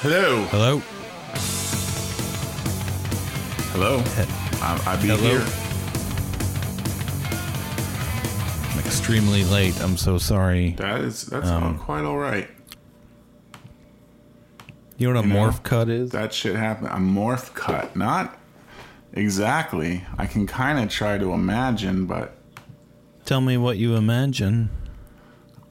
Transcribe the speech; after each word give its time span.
Hello. 0.00 0.44
Hello? 0.46 0.78
Hello. 3.72 4.02
I, 4.62 4.82
I 4.86 4.96
be 5.02 5.08
Hello? 5.08 5.18
here. 5.38 5.46
I'm 8.72 8.78
extremely 8.86 9.44
late. 9.44 9.78
I'm 9.82 9.96
so 9.96 10.16
sorry. 10.18 10.70
That 10.78 11.02
is 11.02 11.26
that's 11.26 11.48
Um, 11.48 11.78
quite 11.78 12.04
all 12.04 12.16
right. 12.16 12.48
You 14.96 15.08
know 15.08 15.14
what 15.16 15.24
a 15.24 15.28
You 15.28 15.34
know, 15.34 15.40
morph 15.50 15.62
cut 15.62 15.88
is? 15.88 16.10
That 16.10 16.32
shit 16.32 16.56
happened. 16.56 16.88
A 16.88 16.96
morph 16.96 17.52
cut. 17.54 17.94
Not 17.94 18.38
exactly. 19.12 20.04
I 20.18 20.26
can 20.26 20.46
kind 20.46 20.78
of 20.78 20.88
try 20.90 21.18
to 21.18 21.32
imagine, 21.32 22.06
but 22.06 22.36
Tell 23.26 23.40
me 23.42 23.56
what 23.58 23.76
you 23.76 23.96
imagine. 23.96 24.70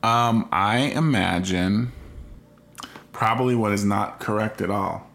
um, 0.03 0.47
I 0.51 0.77
imagine 0.95 1.91
probably 3.19 3.53
what 3.53 3.73
is 3.73 3.83
not 3.83 4.17
correct 4.21 4.61
at 4.61 4.69
all. 4.71 5.05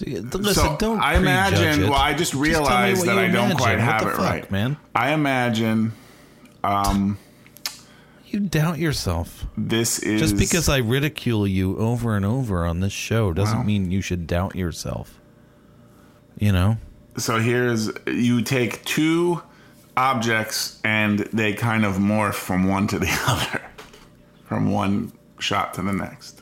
Listen, 0.00 0.30
so 0.54 0.76
don't 0.78 1.00
I 1.00 1.16
imagine. 1.16 1.90
Well, 1.90 1.98
I 1.98 2.14
just 2.14 2.32
realized 2.32 2.98
what 3.00 3.06
that 3.06 3.18
I 3.18 3.26
don't 3.28 3.56
quite 3.56 3.72
What 3.76 3.80
have 3.80 4.02
the 4.02 4.08
it 4.10 4.12
fuck, 4.12 4.20
right, 4.20 4.50
man. 4.52 4.76
I 4.94 5.10
imagine 5.12 5.92
um, 6.62 7.18
You 8.28 8.38
doubt 8.38 8.78
yourself. 8.78 9.46
this 9.58 9.98
is 9.98 10.20
Just 10.20 10.38
because 10.38 10.68
I 10.68 10.76
ridicule 10.78 11.44
you 11.44 11.76
over 11.76 12.14
and 12.16 12.24
over 12.24 12.64
on 12.64 12.78
this 12.78 12.92
show 12.92 13.32
doesn't 13.32 13.58
Wow. 13.58 13.64
mean 13.64 13.90
you 13.90 14.00
should 14.00 14.28
doubt 14.28 14.54
yourself. 14.54 15.18
You 16.38 16.52
know? 16.52 16.78
so 17.16 17.40
here's 17.40 17.90
you 18.06 18.42
take 18.42 18.84
two 18.84 19.42
objects 19.96 20.80
and 20.84 21.18
they 21.32 21.52
kind 21.52 21.84
of 21.84 21.96
morph 21.96 22.34
from 22.34 22.68
one 22.68 22.86
to 22.86 22.98
the 23.00 23.10
other 23.26 23.60
from 24.44 24.70
one 24.70 25.12
shot 25.40 25.74
to 25.74 25.82
the 25.82 25.92
next 25.92 26.40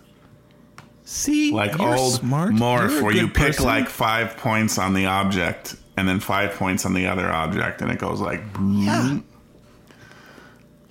See, 1.10 1.52
like 1.52 1.78
you're 1.78 1.96
old 1.96 2.12
smart. 2.20 2.52
morph 2.52 2.90
You're 2.90 3.02
where 3.02 3.14
you 3.14 3.28
pick 3.28 3.34
person. 3.56 3.64
like 3.64 3.88
five 3.88 4.36
points 4.36 4.76
on 4.78 4.92
the 4.92 5.06
object 5.06 5.74
and 5.96 6.06
then 6.06 6.20
five 6.20 6.52
points 6.52 6.84
on 6.84 6.92
the 6.92 7.06
other 7.06 7.26
object 7.30 7.80
and 7.80 7.90
it 7.90 7.98
goes 7.98 8.20
like 8.20 8.42
Yeah. 8.62 9.18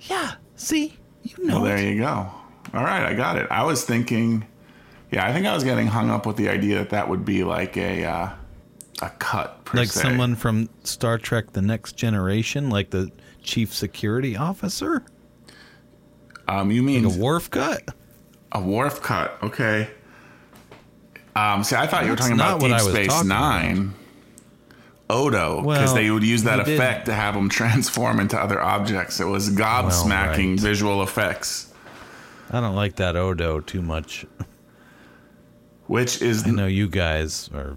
Yeah. 0.00 0.32
See, 0.56 0.96
you 1.22 1.44
know. 1.46 1.54
well 1.56 1.64
there 1.64 1.76
it. 1.76 1.94
you 1.94 2.00
go 2.00 2.08
all 2.74 2.84
right 2.84 3.04
i 3.04 3.14
got 3.14 3.36
it 3.38 3.46
i 3.50 3.62
was 3.62 3.84
thinking 3.84 4.44
yeah 5.12 5.24
i 5.26 5.32
think 5.32 5.46
i 5.46 5.54
was 5.54 5.62
getting 5.64 5.86
hung 5.86 6.10
up 6.10 6.26
with 6.26 6.36
the 6.36 6.48
idea 6.48 6.78
that 6.78 6.90
that 6.90 7.08
would 7.08 7.24
be 7.24 7.44
like 7.44 7.76
a 7.76 8.04
uh, 8.04 8.30
a 9.00 9.10
cut 9.20 9.64
per 9.64 9.78
like 9.78 9.88
se. 9.88 10.00
someone 10.02 10.34
from 10.34 10.68
Star 10.82 11.16
Trek: 11.18 11.52
The 11.52 11.62
Next 11.62 11.92
Generation, 11.96 12.70
like 12.70 12.90
the 12.90 13.12
chief 13.42 13.72
security 13.72 14.36
officer, 14.36 15.04
um 16.48 16.72
you 16.72 16.82
mean 16.82 17.04
a 17.04 17.08
Worf 17.08 17.50
cut. 17.50 17.88
A 18.50 18.60
Worf 18.60 19.00
cut. 19.00 19.38
Okay. 19.44 19.88
Um, 21.38 21.64
see, 21.64 21.76
I 21.76 21.86
thought 21.86 22.04
you 22.04 22.10
were 22.10 22.16
talking 22.16 22.34
about 22.34 22.60
Deep 22.60 22.78
Space 22.80 23.24
Nine. 23.24 23.94
Odo, 25.10 25.62
because 25.62 25.64
Well, 25.64 25.94
they 25.94 26.10
would 26.10 26.22
use 26.22 26.42
that 26.42 26.58
he 26.58 26.64
did- 26.66 26.74
effect 26.74 27.06
to 27.06 27.14
have 27.14 27.34
them 27.34 27.48
transform 27.60 28.20
into 28.20 28.38
other 28.38 28.60
objects. 28.60 29.20
It 29.20 29.24
was 29.24 29.48
gobsmacking 29.50 30.50
right. 30.50 30.60
visual 30.60 31.02
effects, 31.02 31.72
I 32.50 32.60
don't 32.60 32.74
like 32.74 32.96
that 32.96 33.16
Odo 33.16 33.60
too 33.60 33.80
much. 33.82 34.26
which 35.86 36.20
is 36.20 36.46
I 36.46 36.50
know 36.50 36.66
you 36.66 36.88
guys 36.88 37.48
are 37.54 37.76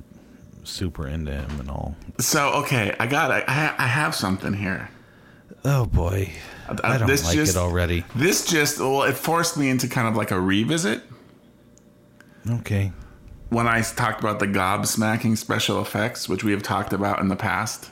super 0.64 1.08
into 1.08 1.32
him 1.32 1.60
and 1.60 1.70
all. 1.70 1.96
so. 2.20 2.50
Okay, 2.64 2.94
I 3.00 3.08
got. 3.08 3.32
it. 3.32 3.46
I, 3.48 3.74
I 3.78 3.88
have 3.88 4.14
something 4.14 4.54
here. 4.54 4.90
Oh 5.64 5.86
boy, 5.86 6.32
I 6.68 6.74
don't 6.74 7.04
Uh, 7.04 7.06
this 7.08 7.24
like 7.26 7.36
just- 7.36 7.56
it 7.56 7.60
already. 7.60 8.04
This 8.16 8.46
just 8.46 8.80
well, 8.80 9.04
it 9.04 9.14
forced 9.16 9.56
me 9.58 9.70
into 9.70 9.88
kind 9.88 10.08
of 10.08 10.16
like 10.18 10.32
a 10.32 10.40
revisit 10.40 11.02
Okay, 12.50 12.92
when 13.52 13.68
I 13.68 13.82
talked 13.82 14.20
about 14.22 14.40
the 14.40 14.48
gobsmacking 14.48 15.38
special 15.38 15.80
effects, 15.82 16.28
which 16.28 16.44
we 16.44 16.52
have 16.54 16.64
talked 16.64 16.94
about 16.94 17.20
in 17.20 17.28
the 17.28 17.36
past. 17.36 17.90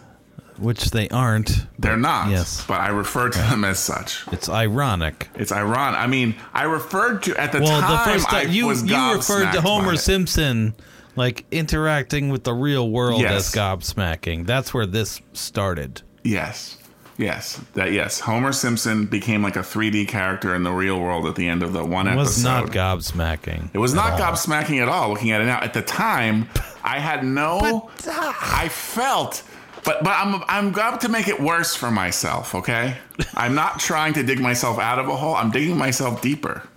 which 0.58 0.90
they 0.92 1.08
aren't. 1.08 1.66
They're 1.78 1.96
not. 1.96 2.30
Yes. 2.30 2.66
but 2.68 2.82
I 2.82 2.90
refer 2.90 3.30
to 3.30 3.38
them 3.40 3.64
as 3.64 3.80
such. 3.80 4.26
It's 4.34 4.50
ironic. 4.50 5.30
It's 5.36 5.54
ironic. 5.54 5.98
I 6.00 6.08
mean, 6.08 6.36
I 6.54 6.64
referred 6.64 7.24
to 7.24 7.38
at 7.40 7.54
the 7.54 7.62
Well, 7.62 7.80
time. 7.80 7.92
the 7.92 8.12
first 8.12 8.28
time 8.30 8.50
you 8.52 8.70
you 8.74 9.14
referred 9.16 9.54
to 9.54 9.62
Homer. 9.62 9.96
Simpson 9.96 10.74
like 11.16 11.46
interacting 11.52 12.28
with 12.30 12.44
the 12.44 12.54
real 12.54 12.90
world 12.90 13.22
Yes. 13.22 13.48
as 13.48 13.56
gobsmacking. 13.56 14.46
That's 14.48 14.74
where 14.74 14.86
this 14.86 15.22
started. 15.34 16.02
Yes, 16.26 16.78
yes, 17.20 17.62
that 17.74 17.92
yes. 17.92 18.20
Homer 18.20 18.52
Simpson 18.52 19.06
became 19.06 19.44
like 19.44 19.56
a 19.56 19.60
3D 19.60 20.08
character 20.08 20.56
in 20.56 20.64
the 20.64 20.72
real 20.72 21.00
world 21.00 21.28
at 21.28 21.36
the 21.36 21.48
end 21.48 21.62
of 21.62 21.74
the 21.74 21.86
one 21.86 22.08
episode. 22.08 22.20
It 22.20 22.22
episode. 22.22 22.62
was 22.62 23.16
not 23.16 23.38
gobsmacking. 23.40 23.70
It 23.74 23.78
was 23.78 23.94
not 23.94 24.14
all. 24.14 24.20
gobsmacking 24.20 24.82
at 24.82 24.88
all. 24.88 25.10
Looking 25.10 25.32
at 25.32 25.42
it 25.42 25.46
now, 25.46 25.60
at 25.62 25.74
the 25.74 25.84
time, 25.84 26.50
I 26.84 27.00
had 27.00 27.24
no. 27.24 27.92
I 28.08 28.70
felt. 28.70 29.44
But 29.84 30.04
but 30.04 30.12
I'm 30.12 30.44
I'm 30.48 30.68
about 30.70 31.02
to 31.02 31.10
make 31.10 31.28
it 31.28 31.40
worse 31.40 31.76
for 31.76 31.92
myself. 31.92 32.56
Okay, 32.56 32.98
I'm 33.36 33.54
not 33.54 33.80
trying 33.80 34.14
to 34.14 34.24
dig 34.24 34.40
myself 34.40 34.80
out 34.80 35.00
of 35.00 35.08
a 35.08 35.16
hole. 35.16 35.36
I'm 35.36 35.52
digging 35.52 35.78
myself 35.78 36.22
deeper. 36.22 36.68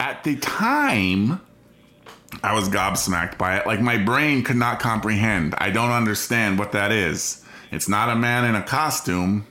At 0.00 0.22
the 0.22 0.36
time, 0.36 1.40
I 2.42 2.54
was 2.54 2.68
gobsmacked 2.68 3.36
by 3.36 3.58
it. 3.58 3.66
Like 3.66 3.80
my 3.80 3.96
brain 3.96 4.42
could 4.42 4.56
not 4.56 4.80
comprehend. 4.80 5.54
I 5.58 5.70
don't 5.70 5.90
understand 5.90 6.58
what 6.58 6.72
that 6.72 6.92
is. 6.92 7.44
It's 7.70 7.88
not 7.88 8.10
a 8.10 8.16
man 8.16 8.44
in 8.44 8.54
a 8.54 8.62
costume. 8.62 9.46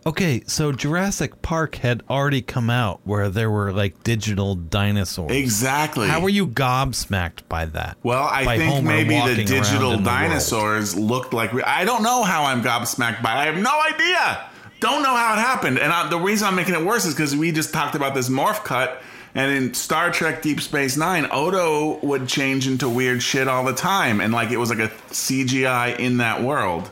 Okay, 0.06 0.42
so 0.46 0.70
Jurassic 0.72 1.42
Park 1.42 1.74
had 1.76 2.02
already 2.08 2.40
come 2.40 2.70
out 2.70 3.00
where 3.04 3.28
there 3.28 3.50
were 3.50 3.72
like 3.72 4.02
digital 4.04 4.54
dinosaurs. 4.54 5.32
Exactly. 5.32 6.08
How 6.08 6.20
were 6.20 6.28
you 6.30 6.46
gobsmacked 6.46 7.40
by 7.48 7.66
that? 7.66 7.98
Well, 8.02 8.22
I 8.24 8.44
By 8.46 8.56
think 8.56 8.72
Homer 8.72 8.88
maybe 8.88 9.20
the 9.34 9.44
digital 9.44 9.92
in 9.92 10.04
the 10.04 10.10
dinosaurs 10.10 10.96
looked 10.96 11.34
like. 11.34 11.52
Re- 11.52 11.62
I 11.64 11.84
don't 11.84 12.02
know 12.02 12.22
how 12.22 12.44
I'm 12.44 12.62
gobsmacked 12.62 13.20
by. 13.22 13.34
it. 13.34 13.38
I 13.40 13.44
have 13.46 13.58
no 13.58 13.78
idea. 13.82 14.44
Don't 14.80 15.02
know 15.02 15.14
how 15.14 15.34
it 15.34 15.38
happened. 15.38 15.78
And 15.78 15.92
I, 15.92 16.08
the 16.08 16.18
reason 16.18 16.46
I'm 16.46 16.54
making 16.54 16.74
it 16.74 16.84
worse 16.84 17.04
is 17.04 17.14
because 17.14 17.34
we 17.34 17.50
just 17.52 17.72
talked 17.72 17.94
about 17.94 18.14
this 18.14 18.28
morph 18.28 18.64
cut. 18.64 19.02
And 19.34 19.52
in 19.52 19.74
Star 19.74 20.10
Trek 20.10 20.40
Deep 20.42 20.60
Space 20.60 20.96
Nine, 20.96 21.26
Odo 21.30 21.98
would 22.04 22.28
change 22.28 22.66
into 22.66 22.88
weird 22.88 23.22
shit 23.22 23.46
all 23.48 23.64
the 23.64 23.74
time. 23.74 24.20
And 24.20 24.32
like 24.32 24.50
it 24.50 24.56
was 24.56 24.70
like 24.70 24.78
a 24.78 24.88
CGI 25.10 25.98
in 25.98 26.18
that 26.18 26.42
world. 26.42 26.90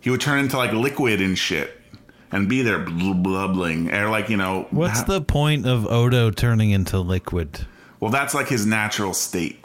He 0.00 0.10
would 0.10 0.20
turn 0.20 0.38
into 0.40 0.56
like 0.56 0.72
liquid 0.72 1.20
and 1.20 1.38
shit. 1.38 1.72
And 2.32 2.48
be 2.48 2.62
there 2.62 2.80
blubbling. 2.80 3.92
Or 3.94 4.08
like, 4.10 4.28
you 4.28 4.36
know. 4.36 4.66
What's 4.70 5.00
ha- 5.00 5.04
the 5.06 5.20
point 5.20 5.66
of 5.66 5.86
Odo 5.86 6.30
turning 6.30 6.70
into 6.70 6.98
liquid? 6.98 7.66
Well, 8.00 8.10
that's 8.10 8.34
like 8.34 8.48
his 8.48 8.66
natural 8.66 9.14
state. 9.14 9.64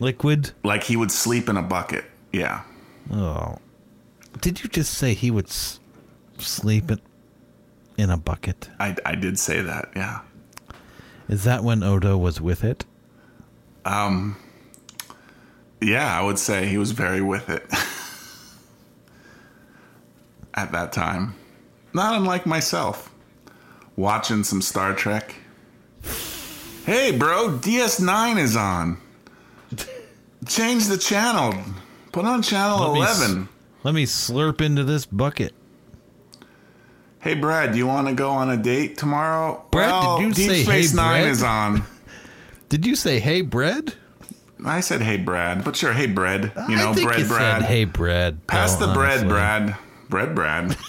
Liquid? 0.00 0.52
Like 0.62 0.84
he 0.84 0.96
would 0.96 1.10
sleep 1.10 1.48
in 1.48 1.56
a 1.56 1.62
bucket. 1.62 2.04
Yeah. 2.32 2.62
Oh. 3.12 3.58
Did 4.40 4.62
you 4.62 4.68
just 4.68 4.94
say 4.94 5.14
he 5.14 5.30
would 5.30 5.46
s- 5.46 5.77
sleep 6.40 6.90
in, 6.90 7.00
in 7.96 8.10
a 8.10 8.16
bucket? 8.16 8.70
I, 8.78 8.96
I 9.04 9.14
did 9.14 9.38
say 9.38 9.60
that, 9.62 9.90
yeah. 9.94 10.20
Is 11.28 11.44
that 11.44 11.62
when 11.62 11.82
Odo 11.82 12.16
was 12.16 12.40
with 12.40 12.64
it? 12.64 12.84
Um, 13.84 14.36
yeah, 15.80 16.18
I 16.18 16.22
would 16.22 16.38
say 16.38 16.66
he 16.66 16.78
was 16.78 16.92
very 16.92 17.20
with 17.20 17.48
it 17.50 17.62
at 20.54 20.72
that 20.72 20.92
time. 20.92 21.34
Not 21.92 22.14
unlike 22.14 22.46
myself, 22.46 23.12
watching 23.96 24.44
some 24.44 24.62
Star 24.62 24.94
Trek. 24.94 25.34
Hey, 26.84 27.10
bro, 27.10 27.58
DS9 27.60 28.38
is 28.38 28.56
on. 28.56 28.98
Change 30.46 30.86
the 30.86 30.96
channel. 30.96 31.54
Put 32.12 32.24
on 32.24 32.42
channel 32.42 32.78
Let 32.78 32.92
me 32.94 33.00
11. 33.00 33.48
Let 33.84 33.94
me 33.94 34.06
slurp 34.06 34.60
into 34.60 34.84
this 34.84 35.04
bucket. 35.04 35.54
Hey, 37.20 37.34
Brad, 37.34 37.72
do 37.72 37.78
you 37.78 37.86
want 37.86 38.08
to 38.08 38.14
go 38.14 38.30
on 38.30 38.48
a 38.50 38.56
date 38.56 38.96
tomorrow? 38.96 39.64
Brad, 39.70 39.90
well, 39.90 40.18
did 40.18 40.24
you 40.28 40.34
Deep 40.34 40.48
say, 40.50 40.62
Space 40.64 40.90
"Hey, 40.90 40.96
Nine 40.96 41.22
Brad"? 41.22 41.32
is 41.32 41.42
on. 41.42 41.82
Did 42.68 42.84
you 42.84 42.96
say, 42.96 43.18
hey, 43.18 43.40
bread? 43.40 43.94
I 44.62 44.80
said, 44.80 45.00
hey, 45.00 45.16
Brad. 45.16 45.64
But 45.64 45.74
sure, 45.74 45.94
hey, 45.94 46.06
bread. 46.06 46.52
You 46.68 46.76
know, 46.76 46.90
I 46.90 46.94
think 46.94 47.08
bread, 47.08 47.20
you 47.20 47.26
Brad. 47.26 47.62
said, 47.62 47.68
hey, 47.68 47.84
bread. 47.84 48.46
Pass 48.46 48.76
though, 48.76 48.88
the 48.88 48.92
bread, 48.92 49.10
honestly. 49.20 49.28
Brad. 49.30 49.76
Bread, 50.10 50.34
Brad. 50.34 50.76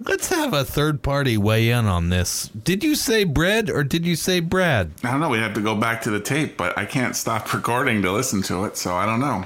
Let's 0.00 0.28
have 0.30 0.54
a 0.54 0.64
third 0.64 1.02
party 1.02 1.36
weigh 1.36 1.68
in 1.70 1.84
on 1.86 2.08
this. 2.08 2.48
Did 2.48 2.82
you 2.84 2.94
say 2.94 3.24
bread 3.24 3.68
or 3.68 3.84
did 3.84 4.06
you 4.06 4.16
say 4.16 4.40
Brad? 4.40 4.92
I 5.04 5.10
don't 5.10 5.20
know. 5.20 5.28
We 5.28 5.38
have 5.38 5.54
to 5.54 5.60
go 5.60 5.74
back 5.74 6.00
to 6.02 6.10
the 6.10 6.20
tape, 6.20 6.56
but 6.56 6.78
I 6.78 6.86
can't 6.86 7.16
stop 7.16 7.52
recording 7.52 8.00
to 8.02 8.12
listen 8.12 8.40
to 8.44 8.64
it, 8.64 8.76
so 8.78 8.94
I 8.94 9.04
don't 9.06 9.20
know. 9.20 9.44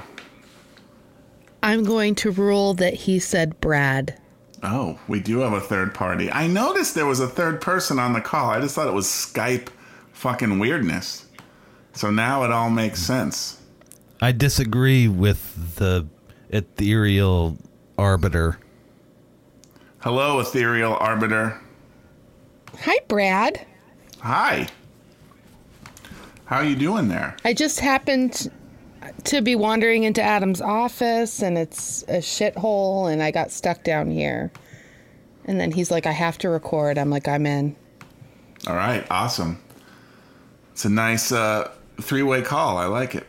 I'm 1.63 1.85
going 1.85 2.15
to 2.15 2.29
rule 2.29 2.73
that 2.73 2.93
he 2.93 3.19
said 3.19 3.59
Brad. 3.61 4.19
Oh, 4.63 4.99
we 5.07 5.21
do 5.21 5.39
have 5.39 5.53
a 5.53 5.61
third 5.61 5.93
party. 5.93 6.29
I 6.29 6.45
noticed 6.45 6.93
there 6.93 7.05
was 7.05 7.21
a 7.21 7.27
third 7.27 7.61
person 7.61 7.99
on 7.99 8.11
the 8.11 8.19
call. 8.19 8.49
I 8.49 8.59
just 8.59 8.75
thought 8.75 8.89
it 8.89 8.93
was 8.93 9.07
Skype 9.07 9.69
fucking 10.11 10.59
weirdness. 10.59 11.25
So 11.93 12.11
now 12.11 12.43
it 12.43 12.51
all 12.51 12.69
makes 12.69 12.99
sense. 12.99 13.61
I 14.21 14.33
disagree 14.33 15.07
with 15.07 15.75
the 15.77 16.05
ethereal 16.49 17.57
arbiter. 17.97 18.59
Hello, 19.99 20.41
ethereal 20.41 20.97
arbiter. 20.99 21.61
Hi, 22.81 22.99
Brad. 23.07 23.65
Hi. 24.19 24.67
How 26.43 26.57
are 26.57 26.65
you 26.65 26.75
doing 26.75 27.07
there? 27.07 27.37
I 27.45 27.53
just 27.53 27.79
happened 27.79 28.51
to 29.25 29.41
be 29.41 29.55
wandering 29.55 30.03
into 30.03 30.21
Adam's 30.21 30.61
office 30.61 31.41
and 31.41 31.57
it's 31.57 32.03
a 32.03 32.17
shithole 32.17 33.11
and 33.11 33.21
I 33.23 33.31
got 33.31 33.51
stuck 33.51 33.83
down 33.83 34.11
here. 34.11 34.51
And 35.45 35.59
then 35.59 35.71
he's 35.71 35.91
like, 35.91 36.05
I 36.05 36.11
have 36.11 36.37
to 36.39 36.49
record. 36.49 36.97
I'm 36.97 37.09
like, 37.09 37.27
I'm 37.27 37.45
in. 37.45 37.75
All 38.67 38.75
right, 38.75 39.05
awesome. 39.09 39.61
It's 40.71 40.85
a 40.85 40.89
nice 40.89 41.31
uh, 41.31 41.69
three-way 42.01 42.41
call. 42.41 42.77
I 42.77 42.85
like 42.85 43.15
it. 43.15 43.27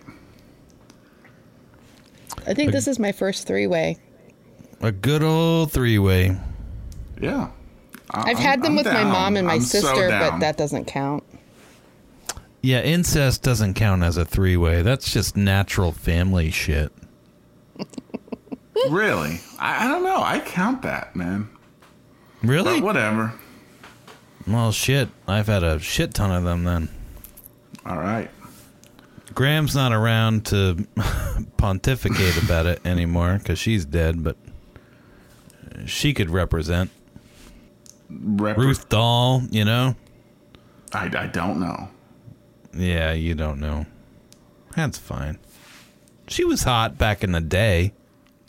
I 2.46 2.54
think 2.54 2.72
this 2.72 2.86
is 2.88 2.98
my 2.98 3.12
first 3.12 3.46
three 3.46 3.66
way. 3.66 3.98
A 4.80 4.92
good 4.92 5.22
old 5.22 5.72
three 5.72 5.98
way. 5.98 6.36
Yeah. 7.20 7.50
I- 8.10 8.20
I've 8.20 8.26
I'm- 8.28 8.36
had 8.36 8.62
them 8.62 8.72
I'm 8.72 8.76
with 8.76 8.86
my 8.86 9.04
mom 9.04 9.36
and 9.36 9.46
my 9.46 9.54
I'm 9.54 9.60
so 9.60 9.80
sister, 9.80 10.08
but 10.08 10.38
that 10.40 10.56
doesn't 10.56 10.84
count. 10.86 11.24
Yeah, 12.64 12.80
incest 12.80 13.42
doesn't 13.42 13.74
count 13.74 14.02
as 14.02 14.16
a 14.16 14.24
three 14.24 14.56
way. 14.56 14.80
That's 14.80 15.12
just 15.12 15.36
natural 15.36 15.92
family 15.92 16.50
shit. 16.50 16.90
really, 18.88 19.42
I, 19.58 19.84
I 19.84 19.88
don't 19.88 20.02
know. 20.02 20.22
I 20.22 20.40
count 20.40 20.80
that, 20.80 21.14
man. 21.14 21.50
Really? 22.42 22.80
But 22.80 22.82
whatever. 22.82 23.34
Well, 24.46 24.72
shit. 24.72 25.10
I've 25.28 25.46
had 25.46 25.62
a 25.62 25.78
shit 25.78 26.14
ton 26.14 26.30
of 26.32 26.44
them 26.44 26.64
then. 26.64 26.88
All 27.84 27.98
right. 27.98 28.30
Graham's 29.34 29.74
not 29.74 29.92
around 29.92 30.46
to 30.46 30.86
pontificate 31.58 32.42
about 32.42 32.64
it 32.64 32.80
anymore 32.86 33.36
because 33.40 33.58
she's 33.58 33.84
dead, 33.84 34.24
but 34.24 34.38
she 35.84 36.14
could 36.14 36.30
represent. 36.30 36.90
Rep- 38.08 38.56
Ruth 38.56 38.88
Dahl, 38.88 39.42
you 39.50 39.66
know? 39.66 39.96
I, 40.94 41.10
I 41.14 41.26
don't 41.26 41.60
know. 41.60 41.90
Yeah, 42.76 43.12
you 43.12 43.34
don't 43.34 43.60
know. 43.60 43.86
That's 44.76 44.98
fine. 44.98 45.38
She 46.28 46.44
was 46.44 46.62
hot 46.62 46.98
back 46.98 47.22
in 47.22 47.32
the 47.32 47.40
day. 47.40 47.92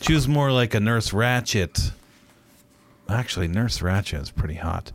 She 0.00 0.12
was 0.14 0.26
more 0.26 0.50
like 0.52 0.74
a 0.74 0.80
Nurse 0.80 1.10
Ratched. 1.10 1.92
Actually, 3.08 3.48
Nurse 3.48 3.78
Ratched 3.78 4.20
is 4.20 4.30
pretty 4.30 4.54
hot. 4.54 4.92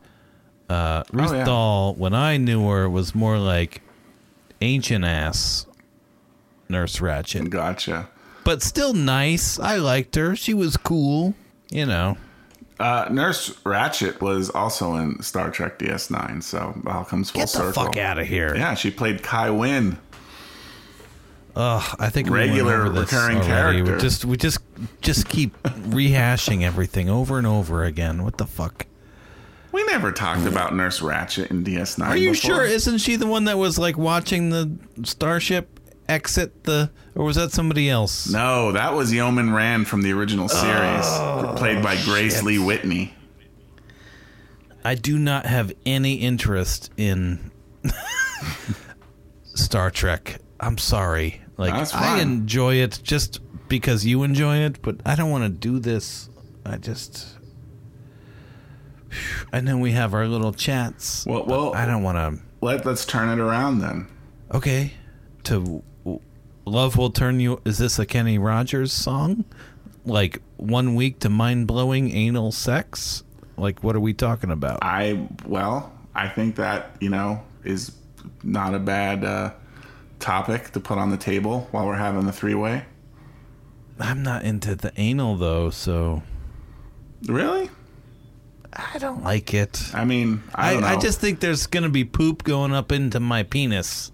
Uh, 0.69 1.03
Ruth 1.11 1.31
yeah. 1.31 1.45
Dahl, 1.45 1.95
when 1.95 2.13
I 2.13 2.37
knew 2.37 2.67
her, 2.69 2.89
was 2.89 3.15
more 3.15 3.37
like 3.37 3.81
ancient 4.61 5.05
ass 5.05 5.65
Nurse 6.69 6.97
Ratched. 6.99 7.49
Gotcha. 7.49 8.09
But 8.43 8.61
still 8.61 8.93
nice. 8.93 9.59
I 9.59 9.77
liked 9.77 10.15
her. 10.15 10.35
She 10.35 10.53
was 10.53 10.77
cool. 10.77 11.35
You 11.69 11.85
know. 11.85 12.17
Uh, 12.81 13.07
Nurse 13.11 13.51
Ratched 13.63 14.21
was 14.21 14.49
also 14.49 14.95
in 14.95 15.21
Star 15.21 15.51
Trek 15.51 15.77
DS9, 15.77 16.41
so 16.41 16.81
all 16.87 17.03
comes 17.03 17.29
full 17.29 17.41
Get 17.41 17.49
the 17.49 17.57
circle. 17.59 17.83
fuck 17.83 17.97
out 17.97 18.17
of 18.17 18.25
here. 18.27 18.55
Yeah, 18.55 18.73
she 18.73 18.89
played 18.89 19.21
Kai 19.21 19.51
Winn. 19.51 19.97
Ugh, 21.55 21.95
I 21.99 22.09
think 22.09 22.29
we 22.29 22.37
Regular 22.39 22.89
this 22.89 23.11
recurring 23.11 23.37
already. 23.37 23.81
We 23.81 23.87
character. 23.89 23.97
just 24.07 24.25
we 24.25 24.37
just 24.37 24.59
just 25.01 25.27
keep 25.27 25.61
rehashing 25.63 26.63
everything 26.63 27.09
over 27.09 27.37
and 27.37 27.45
over 27.45 27.83
again. 27.83 28.23
What 28.23 28.37
the 28.37 28.45
fuck? 28.47 28.85
We 29.73 29.83
never 29.83 30.11
talked 30.11 30.45
about 30.47 30.73
Nurse 30.75 31.01
Ratched 31.01 31.51
in 31.51 31.63
DS9. 31.63 32.07
Are 32.07 32.17
you 32.17 32.31
before. 32.31 32.55
sure? 32.55 32.65
Isn't 32.65 32.97
she 32.99 33.15
the 33.15 33.27
one 33.27 33.45
that 33.45 33.57
was 33.57 33.77
like 33.77 33.97
watching 33.97 34.49
the 34.49 34.71
starship 35.03 35.79
exit 36.11 36.63
the, 36.65 36.91
or 37.15 37.25
was 37.25 37.35
that 37.37 37.51
somebody 37.51 37.89
else? 37.89 38.29
No, 38.29 38.71
that 38.73 38.93
was 38.93 39.11
Yeoman 39.11 39.53
Rand 39.53 39.87
from 39.87 40.01
the 40.01 40.11
original 40.11 40.47
series, 40.49 41.05
Oh, 41.05 41.53
played 41.57 41.81
by 41.81 42.01
Grace 42.03 42.43
Lee 42.43 42.59
Whitney. 42.59 43.13
I 44.83 44.95
do 44.95 45.17
not 45.17 45.45
have 45.45 45.71
any 45.85 46.15
interest 46.15 46.91
in 46.97 47.51
Star 49.43 49.91
Trek. 49.91 50.39
I'm 50.59 50.77
sorry. 50.77 51.41
Like 51.57 51.93
I 51.93 52.19
enjoy 52.21 52.75
it 52.75 52.99
just 53.03 53.39
because 53.67 54.05
you 54.05 54.23
enjoy 54.23 54.57
it, 54.57 54.81
but 54.81 54.97
I 55.05 55.15
don't 55.15 55.29
want 55.29 55.43
to 55.43 55.49
do 55.49 55.79
this. 55.79 56.29
I 56.65 56.77
just 56.77 57.37
I 59.53 59.59
know 59.61 59.77
we 59.77 59.91
have 59.91 60.13
our 60.13 60.27
little 60.27 60.53
chats. 60.53 61.25
Well, 61.25 61.45
well- 61.45 61.73
I 61.75 61.85
don't 61.85 62.03
want 62.03 62.17
to 62.17 62.43
Let 62.61 62.85
Let's 62.85 63.05
turn 63.05 63.29
it 63.29 63.41
around 63.41 63.79
then. 63.79 64.07
Okay. 64.53 64.93
To 65.43 65.83
Love 66.65 66.97
Will 66.97 67.09
Turn 67.09 67.39
You 67.39 67.61
is 67.65 67.77
this 67.77 67.99
a 67.99 68.05
Kenny 68.05 68.37
Rogers 68.37 68.91
song? 68.91 69.45
Like 70.05 70.41
one 70.57 70.95
week 70.95 71.19
to 71.19 71.29
mind 71.29 71.67
blowing 71.67 72.11
anal 72.11 72.51
sex? 72.51 73.23
Like 73.57 73.83
what 73.83 73.95
are 73.95 73.99
we 73.99 74.13
talking 74.13 74.51
about? 74.51 74.79
I 74.81 75.27
well, 75.45 75.91
I 76.15 76.27
think 76.27 76.55
that 76.55 76.95
you 76.99 77.09
know 77.09 77.43
is 77.63 77.91
not 78.43 78.73
a 78.73 78.79
bad 78.79 79.23
uh, 79.23 79.51
topic 80.19 80.71
to 80.71 80.79
put 80.79 80.97
on 80.97 81.09
the 81.09 81.17
table 81.17 81.67
while 81.71 81.85
we're 81.85 81.95
having 81.95 82.25
the 82.25 82.31
three 82.31 82.55
way. 82.55 82.85
I'm 83.99 84.23
not 84.23 84.43
into 84.43 84.75
the 84.75 84.91
anal 84.97 85.35
though, 85.37 85.69
so 85.69 86.23
Really? 87.27 87.69
I 88.73 88.97
don't 88.99 89.23
like 89.23 89.53
it. 89.53 89.91
I 89.93 90.05
mean, 90.05 90.43
I, 90.55 90.75
I. 90.75 90.93
I 90.93 90.99
just 90.99 91.19
think 91.19 91.39
there's 91.39 91.67
gonna 91.67 91.89
be 91.89 92.05
poop 92.05 92.43
going 92.43 92.73
up 92.73 92.91
into 92.91 93.19
my 93.19 93.43
penis, 93.43 94.10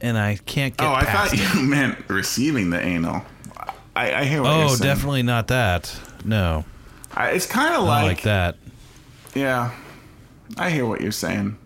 and 0.00 0.16
I 0.18 0.36
can't 0.46 0.76
get. 0.76 0.86
oh, 0.86 0.92
I 0.92 1.04
thought 1.04 1.32
it. 1.32 1.54
you 1.54 1.60
meant 1.68 1.98
receiving 2.08 2.70
the 2.70 2.80
anal. 2.80 3.22
I, 3.96 4.14
I 4.14 4.24
hear 4.24 4.42
what 4.42 4.56
you're 4.56 4.68
Oh, 4.70 4.76
definitely 4.76 5.22
not 5.22 5.48
that. 5.48 5.94
No, 6.24 6.64
I, 7.14 7.30
it's 7.30 7.46
kind 7.46 7.74
of 7.74 7.84
like, 7.84 8.04
like 8.06 8.22
that. 8.22 8.56
yeah. 9.34 9.72
I 10.56 10.70
hear 10.70 10.84
what 10.86 11.00
you're 11.00 11.12
saying. 11.12 11.56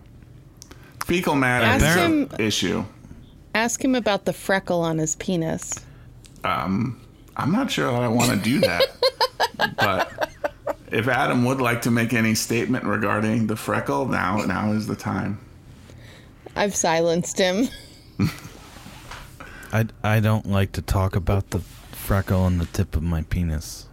Fecal 1.07 1.35
matter 1.35 1.65
Ask 1.67 1.85
is 1.85 1.95
him- 1.95 2.29
an 2.33 2.41
issue. 2.41 2.85
Ask 3.55 3.85
him 3.85 3.95
about 3.95 4.25
the 4.25 4.33
freckle 4.33 4.81
on 4.81 4.99
his 4.99 5.17
penis. 5.17 5.73
Um, 6.43 7.01
I'm 7.37 7.53
not 7.53 7.71
sure 7.71 7.91
that 7.91 8.01
I 8.03 8.09
want 8.09 8.31
to 8.31 8.37
do 8.37 8.61
that, 8.61 8.85
but 9.79 10.31
if 10.91 11.09
Adam 11.09 11.45
would 11.45 11.61
like 11.61 11.83
to 11.83 11.91
make 11.91 12.13
any 12.13 12.35
statement 12.35 12.85
regarding 12.85 13.47
the 13.47 13.57
freckle, 13.57 14.07
now 14.07 14.39
now 14.39 14.73
is 14.73 14.87
the 14.87 14.97
time. 14.97 15.39
I've 16.57 16.75
silenced 16.75 17.39
him. 17.39 17.69
I 19.73 19.87
I 20.03 20.21
don't 20.21 20.47
like 20.47 20.73
to 20.73 20.83
talk 20.83 21.17
about 21.17 21.51
the 21.51 21.61
freckle 21.93 22.43
on 22.43 22.59
the 22.59 22.67
tip 22.67 22.97
of 22.97 23.03
my 23.03 23.23
penis. 23.23 23.89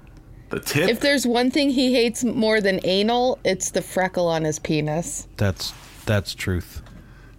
The 0.50 0.60
tip. 0.60 0.90
If 0.90 1.00
there's 1.00 1.26
one 1.26 1.50
thing 1.50 1.70
he 1.70 1.94
hates 1.94 2.24
more 2.24 2.60
than 2.62 2.80
anal, 2.84 3.40
it's 3.46 3.72
the 3.72 3.82
freckle 3.82 4.28
on 4.28 4.44
his 4.44 4.60
penis. 4.60 5.28
That's 5.38 5.74
that's 6.06 6.34
truth. 6.36 6.82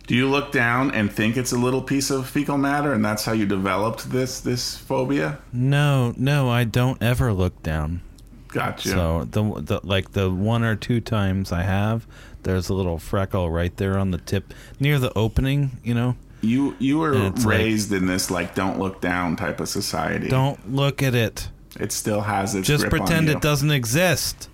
do 0.07 0.15
you 0.17 0.29
look 0.29 0.51
down 0.53 0.91
and 0.93 1.13
think 1.13 1.37
it's 1.37 1.53
a 1.53 1.59
little 1.59 1.83
piece 1.83 2.11
of 2.11 2.29
fecal 2.29 2.57
matter, 2.59 2.93
and 2.93 3.05
that's 3.05 3.25
how 3.25 3.33
you 3.33 3.47
developed 3.47 4.11
this 4.11 4.41
this 4.41 4.77
phobia? 4.77 5.39
No, 5.53 6.15
no, 6.17 6.49
I 6.49 6.65
don't 6.65 7.01
ever 7.03 7.33
look 7.33 7.63
down. 7.63 8.01
Gotcha. 8.49 8.89
So 8.89 9.25
the, 9.31 9.43
the 9.61 9.81
like 9.83 10.13
the 10.13 10.31
one 10.31 10.63
or 10.63 10.77
two 10.77 11.01
times 11.01 11.53
I 11.53 11.63
have, 11.63 12.07
there's 12.43 12.69
a 12.69 12.75
little 12.75 12.99
freckle 12.99 13.51
right 13.51 13.75
there 13.77 13.99
on 13.99 14.11
the 14.11 14.19
tip 14.19 14.53
near 14.81 14.99
the 14.99 15.13
opening. 15.17 15.73
You 15.85 15.95
know, 15.95 16.17
you 16.43 16.77
you 16.79 16.99
were 16.99 17.15
it's 17.29 17.45
like- 17.45 17.59
raised 17.59 17.93
in 17.93 18.07
this 18.07 18.31
like 18.31 18.55
don't 18.55 18.79
look 18.79 19.01
down 19.01 19.37
type 19.37 19.61
of 19.61 19.69
society. 19.69 20.29
don't 20.29 20.75
look 20.75 21.03
at 21.03 21.15
it. 21.15 21.49
It 21.81 21.91
still 21.93 22.21
has 22.21 22.55
its 22.55 22.69
Just 22.69 22.89
pretend 22.91 23.31
it 23.31 23.41
doesn't 23.41 23.71
exist. 23.71 24.51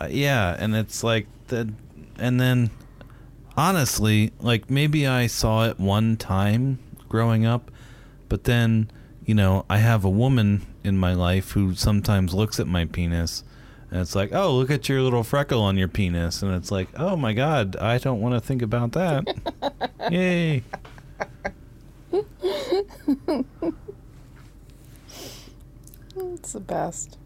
Uh, 0.00 0.08
yeah, 0.10 0.54
and 0.58 0.76
it's 0.76 1.02
like 1.02 1.26
the, 1.48 1.72
and 2.18 2.40
then 2.40 2.70
honestly, 3.56 4.32
like 4.40 4.70
maybe 4.70 5.06
I 5.06 5.26
saw 5.26 5.66
it 5.66 5.80
one 5.80 6.16
time 6.16 6.78
growing 7.08 7.44
up, 7.46 7.70
but 8.28 8.44
then 8.44 8.90
you 9.24 9.34
know 9.34 9.64
I 9.68 9.78
have 9.78 10.04
a 10.04 10.10
woman 10.10 10.66
in 10.84 10.96
my 10.98 11.14
life 11.14 11.52
who 11.52 11.74
sometimes 11.74 12.34
looks 12.34 12.60
at 12.60 12.66
my 12.66 12.84
penis. 12.84 13.42
And 13.94 14.00
it's 14.00 14.16
like, 14.16 14.34
oh, 14.34 14.56
look 14.56 14.72
at 14.72 14.88
your 14.88 15.02
little 15.02 15.22
freckle 15.22 15.62
on 15.62 15.78
your 15.78 15.86
penis. 15.86 16.42
And 16.42 16.52
it's 16.52 16.72
like, 16.72 16.88
oh 16.98 17.14
my 17.14 17.32
God, 17.32 17.76
I 17.76 17.98
don't 17.98 18.20
want 18.20 18.34
to 18.34 18.40
think 18.40 18.60
about 18.60 18.90
that. 18.90 19.22
Yay. 20.10 20.64
It's 26.16 26.52
the 26.54 26.60
best. 26.60 27.18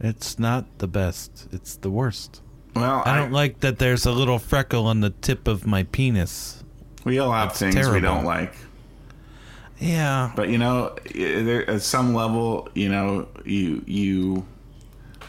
It's 0.00 0.40
not 0.40 0.66
the 0.78 0.88
best. 0.88 1.46
It's 1.52 1.76
the 1.76 1.90
worst. 1.90 2.42
Well, 2.74 3.04
I 3.06 3.16
don't 3.16 3.30
like 3.30 3.60
that 3.60 3.78
there's 3.78 4.04
a 4.04 4.10
little 4.10 4.40
freckle 4.40 4.88
on 4.88 5.02
the 5.02 5.10
tip 5.10 5.46
of 5.46 5.68
my 5.68 5.84
penis. 5.84 6.64
We 7.04 7.20
all 7.20 7.30
have 7.30 7.50
That's 7.50 7.60
things 7.60 7.88
we 7.88 8.00
don't 8.00 8.24
like. 8.24 8.56
Yeah. 9.78 10.32
But 10.34 10.48
you 10.48 10.58
know, 10.58 10.96
there, 11.14 11.70
at 11.70 11.82
some 11.82 12.12
level, 12.12 12.68
you 12.74 12.88
know, 12.88 13.28
you 13.44 13.84
you, 13.86 14.46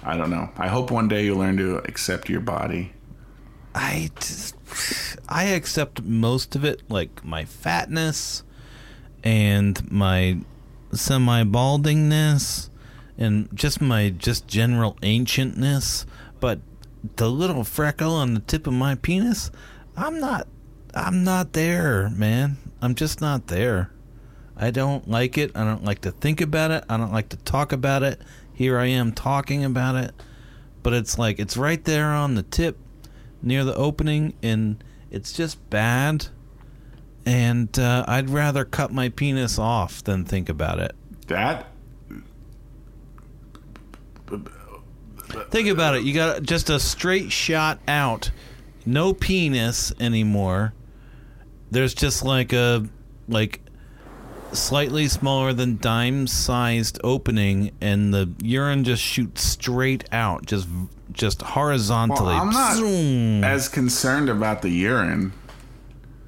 I 0.03 0.17
don't 0.17 0.29
know. 0.29 0.49
I 0.57 0.67
hope 0.67 0.91
one 0.91 1.07
day 1.07 1.25
you 1.25 1.35
learn 1.35 1.57
to 1.57 1.77
accept 1.77 2.29
your 2.29 2.41
body. 2.41 2.93
I 3.73 4.11
just, 4.19 4.55
I 5.27 5.45
accept 5.45 6.03
most 6.03 6.55
of 6.55 6.63
it, 6.63 6.81
like 6.89 7.23
my 7.23 7.45
fatness 7.45 8.43
and 9.23 9.89
my 9.91 10.39
semi 10.91 11.43
baldingness 11.43 12.69
and 13.17 13.49
just 13.53 13.81
my 13.81 14.09
just 14.09 14.47
general 14.47 14.95
ancientness. 15.01 16.05
But 16.39 16.59
the 17.15 17.29
little 17.29 17.63
freckle 17.63 18.13
on 18.13 18.33
the 18.33 18.39
tip 18.41 18.67
of 18.67 18.73
my 18.73 18.95
penis, 18.95 19.51
I'm 19.95 20.19
not, 20.19 20.47
I'm 20.93 21.23
not 21.23 21.53
there, 21.53 22.09
man. 22.09 22.57
I'm 22.81 22.95
just 22.95 23.21
not 23.21 23.47
there. 23.47 23.91
I 24.55 24.69
don't 24.69 25.09
like 25.09 25.37
it. 25.37 25.51
I 25.55 25.63
don't 25.63 25.83
like 25.83 26.01
to 26.01 26.11
think 26.11 26.41
about 26.41 26.71
it. 26.71 26.83
I 26.87 26.97
don't 26.97 27.11
like 27.11 27.29
to 27.29 27.37
talk 27.37 27.71
about 27.71 28.03
it. 28.03 28.21
Here 28.53 28.77
I 28.77 28.85
am 28.85 29.11
talking 29.11 29.63
about 29.63 29.95
it. 29.95 30.13
But 30.81 30.93
it's 30.93 31.17
like, 31.17 31.39
it's 31.39 31.55
right 31.57 31.83
there 31.83 32.07
on 32.09 32.35
the 32.35 32.43
tip 32.43 32.77
near 33.41 33.63
the 33.63 33.75
opening, 33.75 34.33
and 34.43 34.83
it's 35.11 35.31
just 35.31 35.69
bad. 35.69 36.27
And 37.25 37.77
uh, 37.79 38.03
I'd 38.07 38.29
rather 38.29 38.65
cut 38.65 38.91
my 38.91 39.09
penis 39.09 39.57
off 39.57 40.03
than 40.03 40.25
think 40.25 40.49
about 40.49 40.79
it. 40.79 40.95
That 41.27 41.67
Think 45.49 45.67
about 45.67 45.95
it. 45.95 46.03
You 46.03 46.13
got 46.13 46.43
just 46.43 46.69
a 46.69 46.79
straight 46.79 47.31
shot 47.31 47.79
out, 47.87 48.31
no 48.85 49.13
penis 49.13 49.91
anymore. 49.99 50.73
There's 51.71 51.93
just 51.93 52.23
like 52.23 52.53
a 52.53 52.87
like 53.27 53.61
slightly 54.53 55.07
smaller 55.07 55.53
than 55.53 55.77
dime 55.77 56.27
sized 56.27 56.99
opening, 57.03 57.71
and 57.81 58.13
the 58.13 58.31
urine 58.41 58.83
just 58.83 59.01
shoots 59.01 59.43
straight 59.43 60.05
out, 60.11 60.45
just 60.45 60.67
just 61.11 61.41
horizontally. 61.41 62.33
Well, 62.33 62.41
I'm 62.43 62.49
not 62.49 62.75
Zoom. 62.75 63.43
as 63.43 63.69
concerned 63.69 64.29
about 64.29 64.61
the 64.61 64.69
urine. 64.69 65.33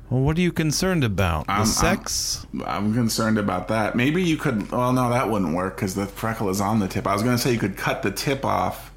Well, 0.09 0.21
what 0.21 0.37
are 0.37 0.41
you 0.41 0.51
concerned 0.51 1.03
about? 1.03 1.47
The 1.47 1.53
I'm- 1.53 1.65
sex? 1.65 2.45
I'm 2.65 2.93
concerned 2.93 3.37
about 3.39 3.67
that. 3.69 3.95
Maybe 3.95 4.21
you 4.23 4.37
could. 4.37 4.71
Well, 4.71 4.93
no, 4.93 5.09
that 5.09 5.29
wouldn't 5.29 5.55
work 5.55 5.75
because 5.77 5.95
the 5.95 6.05
freckle 6.05 6.49
is 6.49 6.61
on 6.61 6.79
the 6.79 6.87
tip. 6.87 7.07
I 7.07 7.13
was 7.13 7.23
going 7.23 7.35
to 7.35 7.41
say 7.41 7.51
you 7.51 7.59
could 7.59 7.77
cut 7.77 8.03
the 8.03 8.11
tip 8.11 8.45
off 8.45 8.91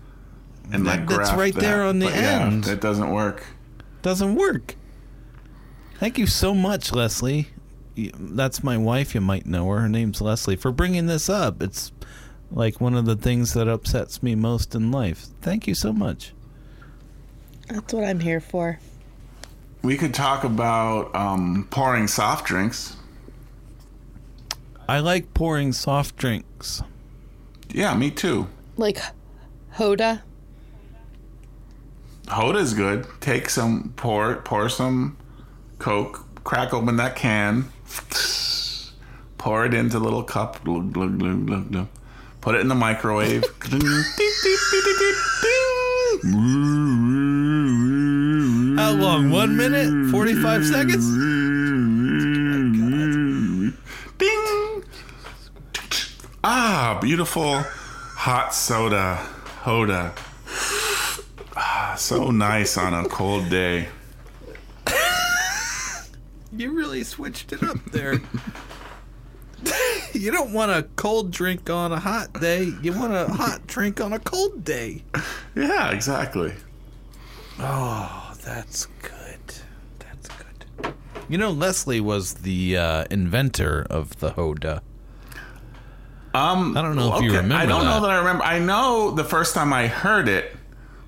and 0.71 0.85
like 0.85 1.07
That- 1.09 1.17
that's 1.19 1.33
right 1.33 1.55
that, 1.55 1.61
there 1.61 1.83
on 1.85 1.99
the 1.99 2.07
but 2.07 2.15
yeah, 2.15 2.47
end. 2.47 2.65
That 2.65 2.81
doesn't 2.83 3.11
work. 3.11 3.45
Doesn't 4.03 4.35
work. 4.35 4.75
Thank 5.99 6.19
you 6.19 6.27
so 6.27 6.55
much, 6.55 6.93
Leslie. 6.93 7.49
Y- 7.99 8.11
That's 8.15 8.63
my 8.63 8.79
wife. 8.79 9.15
You 9.15 9.21
might 9.21 9.45
know 9.47 9.69
her. 9.71 9.81
Her 9.81 9.89
name's 9.89 10.21
Leslie. 10.21 10.57
For 10.57 10.71
bringing 10.71 11.07
this 11.07 11.29
up, 11.29 11.61
it's 11.63 11.91
like 12.53 12.81
one 12.81 12.95
of 12.95 13.05
the 13.05 13.17
things 13.17 13.55
that 13.55 13.67
upsets 13.69 14.23
me 14.23 14.35
most 14.35 14.75
in 14.75 14.91
life. 14.93 15.27
Thank 15.43 15.67
you 15.67 15.75
so 15.75 15.93
much. 15.93 16.33
That's 17.69 17.93
what 17.93 18.05
I'm 18.05 18.21
here 18.21 18.41
for. 18.41 18.79
We 19.83 19.97
could 19.97 20.15
talk 20.15 20.45
about 20.45 21.15
um, 21.15 21.67
pouring 21.71 22.07
soft 22.09 22.47
drinks. 22.47 22.97
I 24.89 25.01
like 25.01 25.35
pouring 25.35 25.73
soft 25.73 26.17
drinks. 26.17 26.83
Yeah, 27.71 27.95
me 27.95 28.11
too. 28.11 28.49
Like 28.77 28.99
Hoda. 29.75 30.23
Hoda's 32.27 32.75
good. 32.75 33.07
Take 33.21 33.51
some, 33.51 33.93
pour 33.97 34.37
pour 34.37 34.69
some 34.69 35.17
Coke, 35.79 36.25
crack 36.45 36.73
open 36.75 36.97
that 36.97 37.15
can, 37.17 37.71
pour 39.39 39.65
it 39.65 39.75
into 39.75 39.97
a 39.97 39.99
little 39.99 40.23
cup, 40.23 40.63
glug, 40.65 40.93
glug, 40.93 41.19
glug, 41.19 41.47
glug, 41.47 41.73
glug. 41.73 41.89
put 42.41 42.55
it 42.55 42.61
in 42.61 42.69
the 42.69 42.75
microwave. 42.75 43.45
How 48.79 48.93
long? 48.93 49.31
One 49.31 49.57
minute? 49.57 50.11
45 50.11 50.67
seconds? 50.67 51.07
Ding! 54.19 54.85
Ah, 56.45 56.99
beautiful 57.01 57.65
hot 58.19 58.53
soda. 58.53 59.25
Hoda. 59.63 60.13
Ah, 61.57 61.95
so 61.97 62.31
nice 62.31 62.77
on 62.77 62.93
a 62.93 63.09
cold 63.09 63.49
day. 63.49 63.89
You 66.59 66.73
really 66.73 67.05
switched 67.05 67.53
it 67.53 67.63
up 67.63 67.79
there. 67.93 68.15
you 70.13 70.33
don't 70.33 70.53
want 70.53 70.73
a 70.73 70.83
cold 70.97 71.31
drink 71.31 71.71
on 71.71 71.93
a 71.93 72.01
hot 72.01 72.41
day. 72.41 72.73
You 72.83 72.99
want 72.99 73.15
a 73.15 73.29
hot 73.29 73.65
drink 73.69 74.01
on 74.01 74.13
a 74.13 74.19
cold 74.19 74.65
day. 74.65 75.05
Yeah, 75.55 75.93
exactly. 75.93 76.53
Oh, 77.61 78.35
that's 78.43 78.87
good. 79.03 79.39
That's 80.01 80.29
good. 80.29 80.95
You 81.29 81.39
know, 81.39 81.51
Leslie 81.51 82.01
was 82.01 82.35
the 82.35 82.77
uh, 82.77 83.05
inventor 83.09 83.87
of 83.89 84.19
the 84.19 84.33
Hoda. 84.33 84.81
Um, 86.35 86.77
I 86.77 86.83
don't 86.83 86.97
know 86.97 87.17
if 87.17 87.23
you 87.23 87.31
remember 87.31 87.55
I 87.55 87.67
don't 87.67 87.85
know 87.85 88.01
that. 88.01 88.09
that 88.09 88.11
I 88.11 88.19
remember. 88.19 88.43
I 88.43 88.59
know 88.59 89.13
the 89.13 89.25
first 89.25 89.55
time 89.55 89.73
I 89.73 89.87
heard 89.87 90.29
it 90.29 90.57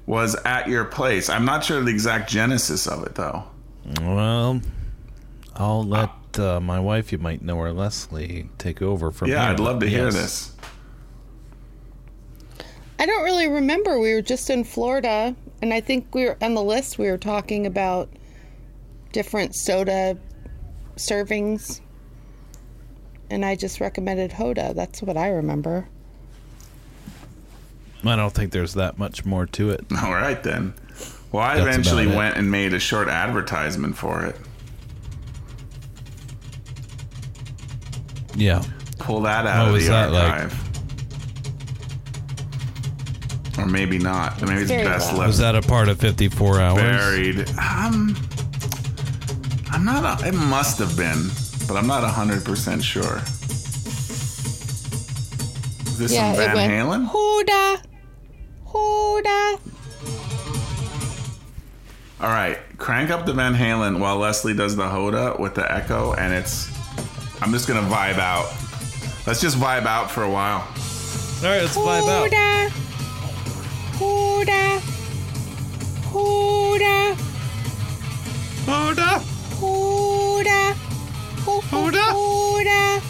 was 0.07 0.37
at 0.45 0.69
your 0.69 0.85
place. 0.85 1.29
I'm 1.29 1.45
not 1.45 1.65
sure 1.65 1.83
the 1.83 1.91
exact 1.91 2.31
genesis 2.31 2.87
of 2.87 3.05
it 3.05 3.17
though. 3.17 3.45
Well, 4.01 4.61
I'll 5.61 5.85
let 5.85 6.11
uh, 6.39 6.59
my 6.59 6.81
wife, 6.81 7.13
you 7.13 7.19
might 7.19 7.43
know 7.43 7.59
her, 7.59 7.71
Leslie, 7.71 8.49
take 8.57 8.81
over 8.81 9.11
from 9.11 9.29
Yeah, 9.29 9.43
here. 9.43 9.51
I'd 9.53 9.61
love 9.61 9.81
to 9.81 9.87
hear 9.87 10.05
Yes. 10.07 10.15
this. 10.15 10.53
I 12.99 13.05
don't 13.05 13.25
really 13.25 13.47
remember. 13.47 13.99
We 14.01 14.15
were 14.15 14.23
just 14.23 14.49
in 14.49 14.65
Florida, 14.65 15.37
and 15.61 15.75
I 15.75 15.83
think 15.83 16.15
we 16.15 16.25
were 16.25 16.39
on 16.41 16.55
the 16.55 16.63
list. 16.63 16.99
We 16.99 17.11
were 17.11 17.19
talking 17.19 17.67
about 17.67 18.09
different 19.13 19.55
soda 19.55 20.17
servings, 20.97 21.81
and 23.29 23.45
I 23.45 23.55
just 23.55 23.81
recommended 23.81 24.31
Hoda. 24.31 24.75
That's 24.75 25.03
what 25.03 25.19
I 25.19 25.29
remember. 25.29 25.89
I 28.03 28.17
don't 28.17 28.33
think 28.33 28.53
there's 28.53 28.75
that 28.75 28.99
much 28.99 29.27
more 29.27 29.45
to 29.45 29.71
it. 29.71 29.85
All 30.03 30.13
right 30.13 30.43
then. 30.43 30.73
Well, 31.33 31.43
I 31.43 31.57
That's 31.57 31.69
eventually 31.69 32.07
went 32.07 32.39
and 32.39 32.51
made 32.51 32.73
a 32.73 32.79
short 32.79 33.09
advertisement 33.09 33.99
for 33.99 34.25
it. 34.25 34.37
Yeah. 38.37 38.63
Pull 38.99 39.21
that 39.23 39.47
out 39.47 39.59
What 39.61 39.69
of 39.69 39.75
was 39.75 39.85
the 39.85 39.91
that 39.91 40.13
like? 40.13 40.33
archive. 40.33 40.67
Or 43.59 43.67
maybe 43.67 43.99
not. 43.99 44.41
Maybe 44.43 44.63
it's 44.63 44.71
Very 44.71 44.85
best 44.85 45.09
well. 45.11 45.19
left 45.21 45.27
Was 45.29 45.39
that 45.39 45.55
a 45.55 45.63
part 45.63 45.89
of 45.89 45.99
54 46.01 46.61
hours? 46.61 46.81
buried. 46.81 47.49
Um, 47.59 48.17
I'm 49.71 49.85
not. 49.85 50.23
A, 50.23 50.29
it 50.29 50.35
must 50.35 50.79
have 50.79 50.97
been, 50.97 51.29
but 51.69 51.77
I'm 51.77 51.87
not 51.87 52.03
hundred 52.05 52.45
percent 52.45 52.83
sure. 52.83 53.19
Is 55.87 55.99
this 55.99 56.13
yeah, 56.15 56.33
some 56.35 56.45
Van 56.55 56.55
went 56.89 57.05
Halen? 57.05 57.11
Hoda, 57.11 57.83
Hoda. 58.67 59.61
All 62.21 62.29
right, 62.29 62.59
crank 62.79 63.11
up 63.11 63.27
the 63.27 63.33
Van 63.33 63.55
Halen 63.55 63.99
while 64.01 64.17
Leslie 64.17 64.55
does 64.55 64.77
the 64.77 64.85
Hoda 64.85 65.39
with 65.39 65.55
the 65.55 65.71
echo, 65.71 66.15
and 66.15 66.33
it's. 66.35 66.69
I'm 67.43 67.53
just 67.53 67.67
gonna 67.67 67.83
vibe 67.89 68.19
out. 68.19 68.53
Let's 69.27 69.41
just 69.41 69.57
vibe 69.57 69.87
out 69.87 70.11
for 70.11 70.23
a 70.23 70.31
while. 70.31 70.59
All 71.43 71.49
right, 71.51 71.63
let's 71.63 71.77
vibe 71.77 72.09
out. 72.09 72.31
Hoda, 72.31 72.71
Hoda, 73.99 74.81
Hoda, 76.11 77.15
Hoda! 78.67 79.21
Hoda, 79.61 80.73
Ho- 81.45 81.61
ho- 81.61 81.91
Hoda. 81.91 82.05
Hoda. 82.13 83.03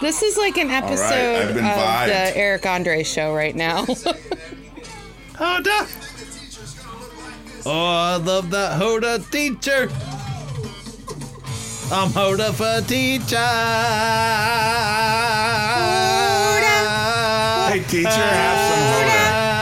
This 0.00 0.22
is 0.22 0.36
like 0.36 0.58
an 0.58 0.70
episode 0.70 1.50
I've 1.50 1.56
of 1.56 1.62
vibed. 1.62 2.06
the 2.06 2.36
Eric 2.36 2.66
Andre 2.66 3.02
show 3.02 3.34
right 3.34 3.54
now. 3.56 3.84
Hoda! 5.34 6.05
Oh, 7.68 7.72
I 7.72 8.14
love 8.18 8.50
that 8.50 8.80
Hoda 8.80 9.28
teacher. 9.28 9.90
I'm 11.92 12.10
Hoda 12.10 12.54
for 12.54 12.86
teacher. 12.86 13.36
Hey, 17.72 17.82
teacher, 17.90 18.08
have 18.08 18.58
some 18.70 18.84
Hoda. 18.92 19.55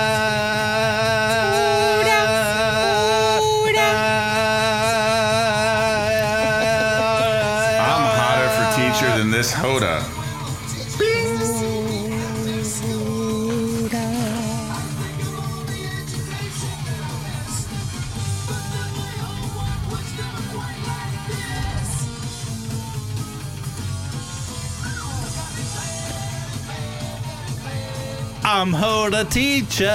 I'm 28.57 28.71
Hoda 28.71 29.29
teacher. 29.29 29.91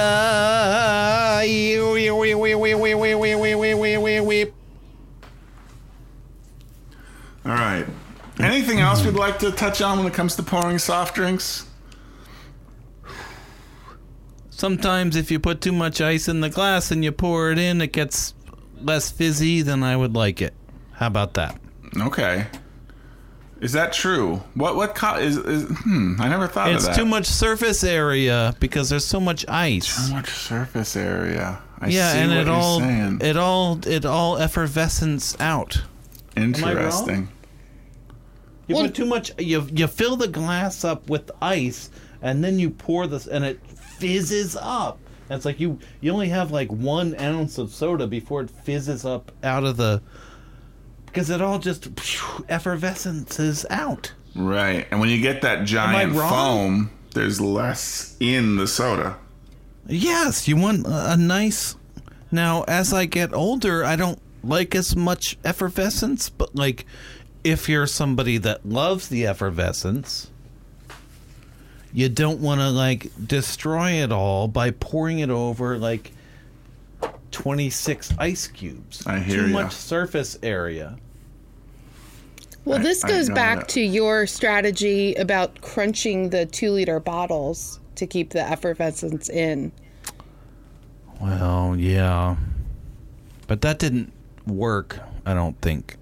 All 7.46 7.52
right. 7.52 7.86
Anything 8.38 8.80
else 8.80 9.02
we'd 9.02 9.14
like 9.14 9.38
to 9.38 9.50
touch 9.50 9.80
on 9.80 9.96
when 9.96 10.06
it 10.06 10.12
comes 10.12 10.36
to 10.36 10.42
pouring 10.42 10.78
soft 10.78 11.14
drinks? 11.14 11.66
Sometimes 14.50 15.16
if 15.16 15.30
you 15.30 15.40
put 15.40 15.62
too 15.62 15.72
much 15.72 16.02
ice 16.02 16.28
in 16.28 16.42
the 16.42 16.50
glass 16.50 16.90
and 16.90 17.02
you 17.02 17.12
pour 17.12 17.50
it 17.50 17.58
in, 17.58 17.80
it 17.80 17.94
gets 17.94 18.34
less 18.78 19.10
fizzy 19.10 19.62
than 19.62 19.82
I 19.82 19.96
would 19.96 20.14
like 20.14 20.42
it. 20.42 20.52
How 20.92 21.06
about 21.06 21.32
that? 21.32 21.58
Okay. 21.96 22.46
Is 23.60 23.72
that 23.72 23.92
true? 23.92 24.36
What 24.54 24.74
what 24.76 24.94
co- 24.94 25.16
is, 25.18 25.36
is 25.36 25.68
hmm, 25.84 26.16
I 26.18 26.28
never 26.28 26.46
thought 26.46 26.70
It's 26.70 26.84
of 26.84 26.86
that. 26.86 26.90
It's 26.90 26.98
too 26.98 27.04
much 27.04 27.26
surface 27.26 27.84
area 27.84 28.54
because 28.58 28.88
there's 28.88 29.04
so 29.04 29.20
much 29.20 29.44
ice. 29.48 30.08
Too 30.08 30.14
much 30.14 30.30
surface 30.30 30.96
area. 30.96 31.60
I 31.78 31.88
yeah, 31.88 32.12
see 32.12 32.18
and 32.20 32.30
what 32.30 32.38
it 32.38 32.46
you're 32.46 32.54
all 32.54 32.78
saying. 32.80 33.18
it 33.22 33.36
all 33.36 33.78
it 33.86 34.04
all 34.06 34.38
effervescence 34.38 35.38
out. 35.40 35.82
Interesting. 36.36 37.28
You 38.66 38.76
Well- 38.76 38.86
put 38.86 38.94
too 38.94 39.06
much. 39.06 39.32
You 39.38 39.66
you 39.72 39.86
fill 39.88 40.16
the 40.16 40.28
glass 40.28 40.84
up 40.84 41.10
with 41.10 41.30
ice, 41.42 41.90
and 42.22 42.42
then 42.42 42.58
you 42.58 42.70
pour 42.70 43.06
this, 43.06 43.26
and 43.26 43.44
it 43.44 43.60
fizzes 43.98 44.56
up. 44.60 44.98
And 45.28 45.36
it's 45.36 45.44
like 45.44 45.60
you 45.60 45.78
you 46.00 46.12
only 46.12 46.28
have 46.28 46.50
like 46.50 46.70
one 46.70 47.14
ounce 47.20 47.58
of 47.58 47.72
soda 47.74 48.06
before 48.06 48.40
it 48.42 48.50
fizzes 48.50 49.04
up 49.04 49.32
out 49.42 49.64
of 49.64 49.76
the. 49.76 50.00
Because 51.10 51.30
it 51.30 51.40
all 51.40 51.58
just 51.58 51.84
phew, 51.98 52.44
effervescences 52.48 53.66
out. 53.70 54.12
Right. 54.34 54.86
And 54.90 55.00
when 55.00 55.08
you 55.08 55.20
get 55.20 55.42
that 55.42 55.64
giant 55.64 56.14
foam, 56.14 56.90
there's 57.14 57.40
less 57.40 58.16
in 58.20 58.56
the 58.56 58.66
soda. 58.66 59.16
Yes, 59.86 60.46
you 60.46 60.56
want 60.56 60.86
a 60.86 61.12
a 61.12 61.16
nice. 61.16 61.74
Now, 62.30 62.62
as 62.68 62.92
I 62.92 63.06
get 63.06 63.34
older, 63.34 63.84
I 63.84 63.96
don't 63.96 64.20
like 64.44 64.74
as 64.74 64.94
much 64.94 65.36
effervescence, 65.44 66.30
but 66.30 66.54
like, 66.54 66.86
if 67.42 67.68
you're 67.68 67.88
somebody 67.88 68.38
that 68.38 68.64
loves 68.64 69.08
the 69.08 69.26
effervescence, 69.26 70.30
you 71.92 72.08
don't 72.08 72.40
want 72.40 72.60
to 72.60 72.70
like 72.70 73.10
destroy 73.26 74.02
it 74.02 74.12
all 74.12 74.46
by 74.46 74.70
pouring 74.70 75.18
it 75.18 75.30
over 75.30 75.76
like 75.76 76.12
26 77.30 78.14
ice 78.18 78.46
cubes. 78.48 79.06
I 79.06 79.18
hear 79.18 79.42
Too 79.44 79.48
ya. 79.48 79.62
much 79.62 79.72
surface 79.72 80.38
area. 80.42 80.96
Well, 82.64 82.78
I- 82.78 82.82
this 82.82 83.04
I 83.04 83.08
goes 83.08 83.28
got 83.28 83.34
back 83.34 83.60
it. 83.62 83.68
to 83.70 83.80
your 83.80 84.26
strategy 84.26 85.14
about 85.14 85.60
crunching 85.60 86.30
the 86.30 86.46
two 86.46 86.72
liter 86.72 87.00
bottles 87.00 87.80
to 87.96 88.06
keep 88.06 88.30
the 88.30 88.42
effervescence 88.42 89.28
in. 89.28 89.72
Well, 91.20 91.76
yeah. 91.76 92.36
But 93.46 93.60
that 93.62 93.78
didn't 93.78 94.12
work, 94.46 94.98
I 95.26 95.34
don't 95.34 95.60
think. 95.60 95.96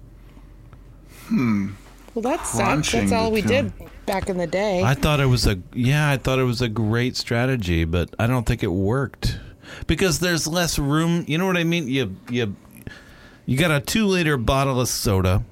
Hmm. 1.27 1.69
Well, 2.13 2.23
that 2.23 2.45
sucks. 2.45 2.57
Crunching 2.63 2.99
That's 3.01 3.11
all 3.13 3.25
the 3.29 3.33
we 3.35 3.41
two- 3.41 3.47
did 3.47 3.73
back 4.05 4.29
in 4.29 4.37
the 4.37 4.47
day. 4.47 4.81
I 4.83 4.95
thought 4.95 5.19
it 5.19 5.27
was 5.27 5.45
a 5.45 5.59
yeah, 5.73 6.09
I 6.09 6.17
thought 6.17 6.39
it 6.39 6.43
was 6.43 6.61
a 6.61 6.67
great 6.69 7.15
strategy, 7.15 7.83
but 7.85 8.13
I 8.17 8.27
don't 8.27 8.45
think 8.45 8.63
it 8.63 8.71
worked 8.71 9.37
because 9.87 10.19
there's 10.19 10.47
less 10.47 10.79
room. 10.79 11.25
You 11.27 11.37
know 11.37 11.45
what 11.45 11.57
I 11.57 11.63
mean? 11.63 11.87
You 11.87 12.15
you 12.29 12.55
you 13.45 13.57
got 13.57 13.71
a 13.71 13.79
two 13.79 14.05
liter 14.05 14.37
bottle 14.37 14.79
of 14.79 14.87
soda, 14.87 15.43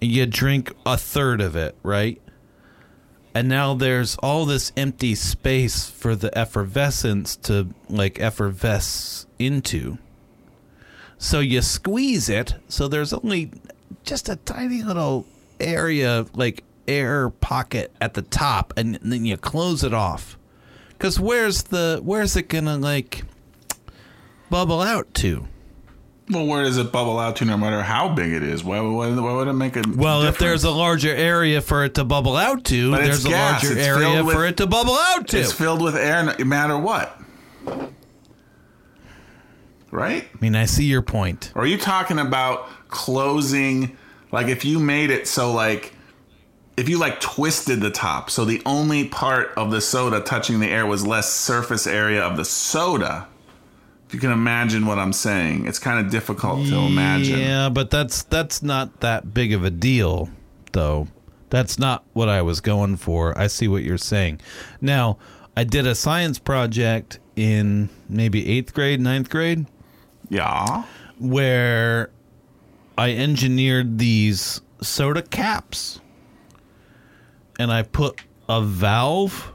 and 0.00 0.10
you 0.10 0.26
drink 0.26 0.72
a 0.84 0.96
third 0.96 1.40
of 1.40 1.56
it, 1.56 1.76
right? 1.82 2.20
And 3.34 3.48
now 3.48 3.74
there's 3.74 4.16
all 4.16 4.46
this 4.46 4.70
empty 4.76 5.14
space 5.16 5.90
for 5.90 6.14
the 6.14 6.36
effervescence 6.38 7.34
to 7.36 7.68
like 7.88 8.20
effervesce 8.20 9.26
into. 9.38 9.98
So 11.18 11.40
you 11.40 11.62
squeeze 11.62 12.28
it, 12.28 12.54
so 12.68 12.86
there's 12.86 13.12
only 13.12 13.50
just 14.04 14.28
a 14.28 14.36
tiny 14.36 14.82
little 14.82 15.26
area, 15.58 16.26
like 16.34 16.62
air 16.86 17.30
pocket 17.30 17.92
at 18.00 18.14
the 18.14 18.22
top, 18.22 18.72
and 18.76 18.96
then 19.02 19.24
you 19.24 19.36
close 19.36 19.82
it 19.82 19.94
off. 19.94 20.38
Cause 20.98 21.18
where's 21.18 21.64
the 21.64 22.00
where's 22.02 22.36
it 22.36 22.48
gonna 22.48 22.76
like 22.78 23.24
bubble 24.50 24.80
out 24.80 25.12
to? 25.14 25.46
Well, 26.30 26.46
where 26.46 26.62
does 26.62 26.78
it 26.78 26.90
bubble 26.90 27.18
out 27.18 27.36
to 27.36 27.44
no 27.44 27.56
matter 27.58 27.82
how 27.82 28.08
big 28.08 28.32
it 28.32 28.42
is? 28.42 28.64
Why, 28.64 28.80
why, 28.80 29.10
why 29.10 29.32
would 29.34 29.48
it 29.48 29.52
make 29.52 29.76
a 29.76 29.82
Well, 29.94 30.22
if 30.22 30.38
there's 30.38 30.64
a 30.64 30.70
larger 30.70 31.14
area 31.14 31.60
for 31.60 31.84
it 31.84 31.94
to 31.96 32.04
bubble 32.04 32.34
out 32.36 32.64
to, 32.66 32.90
But 32.92 33.02
there's 33.02 33.26
a 33.26 33.28
gas. 33.28 33.62
larger 33.62 33.78
It's 33.78 33.86
area 33.86 34.24
with- 34.24 34.34
for 34.34 34.46
it 34.46 34.56
to 34.56 34.66
bubble 34.66 34.94
out 34.94 35.28
to. 35.28 35.38
It's 35.40 35.52
filled 35.52 35.82
with 35.82 35.94
air 35.96 36.22
no 36.22 36.44
matter 36.44 36.78
what. 36.78 37.20
Right? 39.90 40.24
I 40.34 40.36
mean, 40.40 40.56
I 40.56 40.64
see 40.64 40.84
your 40.86 41.02
point. 41.02 41.52
Or 41.54 41.62
are 41.62 41.66
you 41.66 41.78
talking 41.78 42.18
about 42.18 42.68
closing 42.88 43.96
like 44.32 44.46
if 44.48 44.64
you 44.64 44.78
made 44.80 45.10
it 45.10 45.28
so 45.28 45.52
like 45.52 45.92
if 46.76 46.88
you 46.88 46.98
like 46.98 47.20
twisted 47.20 47.80
the 47.80 47.90
top 47.90 48.30
so 48.30 48.44
the 48.44 48.60
only 48.66 49.06
part 49.08 49.52
of 49.56 49.70
the 49.70 49.80
soda 49.80 50.20
touching 50.20 50.58
the 50.60 50.68
air 50.68 50.86
was 50.86 51.06
less 51.06 51.32
surface 51.32 51.86
area 51.86 52.22
of 52.22 52.36
the 52.36 52.44
soda. 52.44 53.28
You 54.10 54.18
can 54.20 54.30
imagine 54.30 54.86
what 54.86 54.98
I'm 54.98 55.12
saying, 55.12 55.66
it's 55.66 55.78
kind 55.80 56.04
of 56.04 56.10
difficult 56.12 56.66
to 56.68 56.76
imagine. 56.76 57.38
Yeah, 57.40 57.68
but 57.68 57.90
that's 57.90 58.22
that's 58.24 58.62
not 58.62 59.00
that 59.00 59.34
big 59.34 59.52
of 59.52 59.64
a 59.64 59.70
deal, 59.70 60.28
though. 60.72 61.08
That's 61.50 61.78
not 61.78 62.04
what 62.12 62.28
I 62.28 62.42
was 62.42 62.60
going 62.60 62.96
for. 62.96 63.36
I 63.38 63.46
see 63.48 63.66
what 63.68 63.82
you're 63.82 63.98
saying. 63.98 64.40
Now, 64.80 65.18
I 65.56 65.64
did 65.64 65.86
a 65.86 65.94
science 65.94 66.38
project 66.38 67.18
in 67.36 67.88
maybe 68.08 68.48
eighth 68.48 68.72
grade, 68.74 69.00
ninth 69.00 69.30
grade, 69.30 69.66
Yeah. 70.28 70.84
where 71.18 72.10
I 72.96 73.12
engineered 73.12 73.98
these 73.98 74.60
soda 74.80 75.22
caps, 75.22 76.00
and 77.58 77.72
I 77.72 77.82
put 77.82 78.20
a 78.48 78.60
valve 78.62 79.52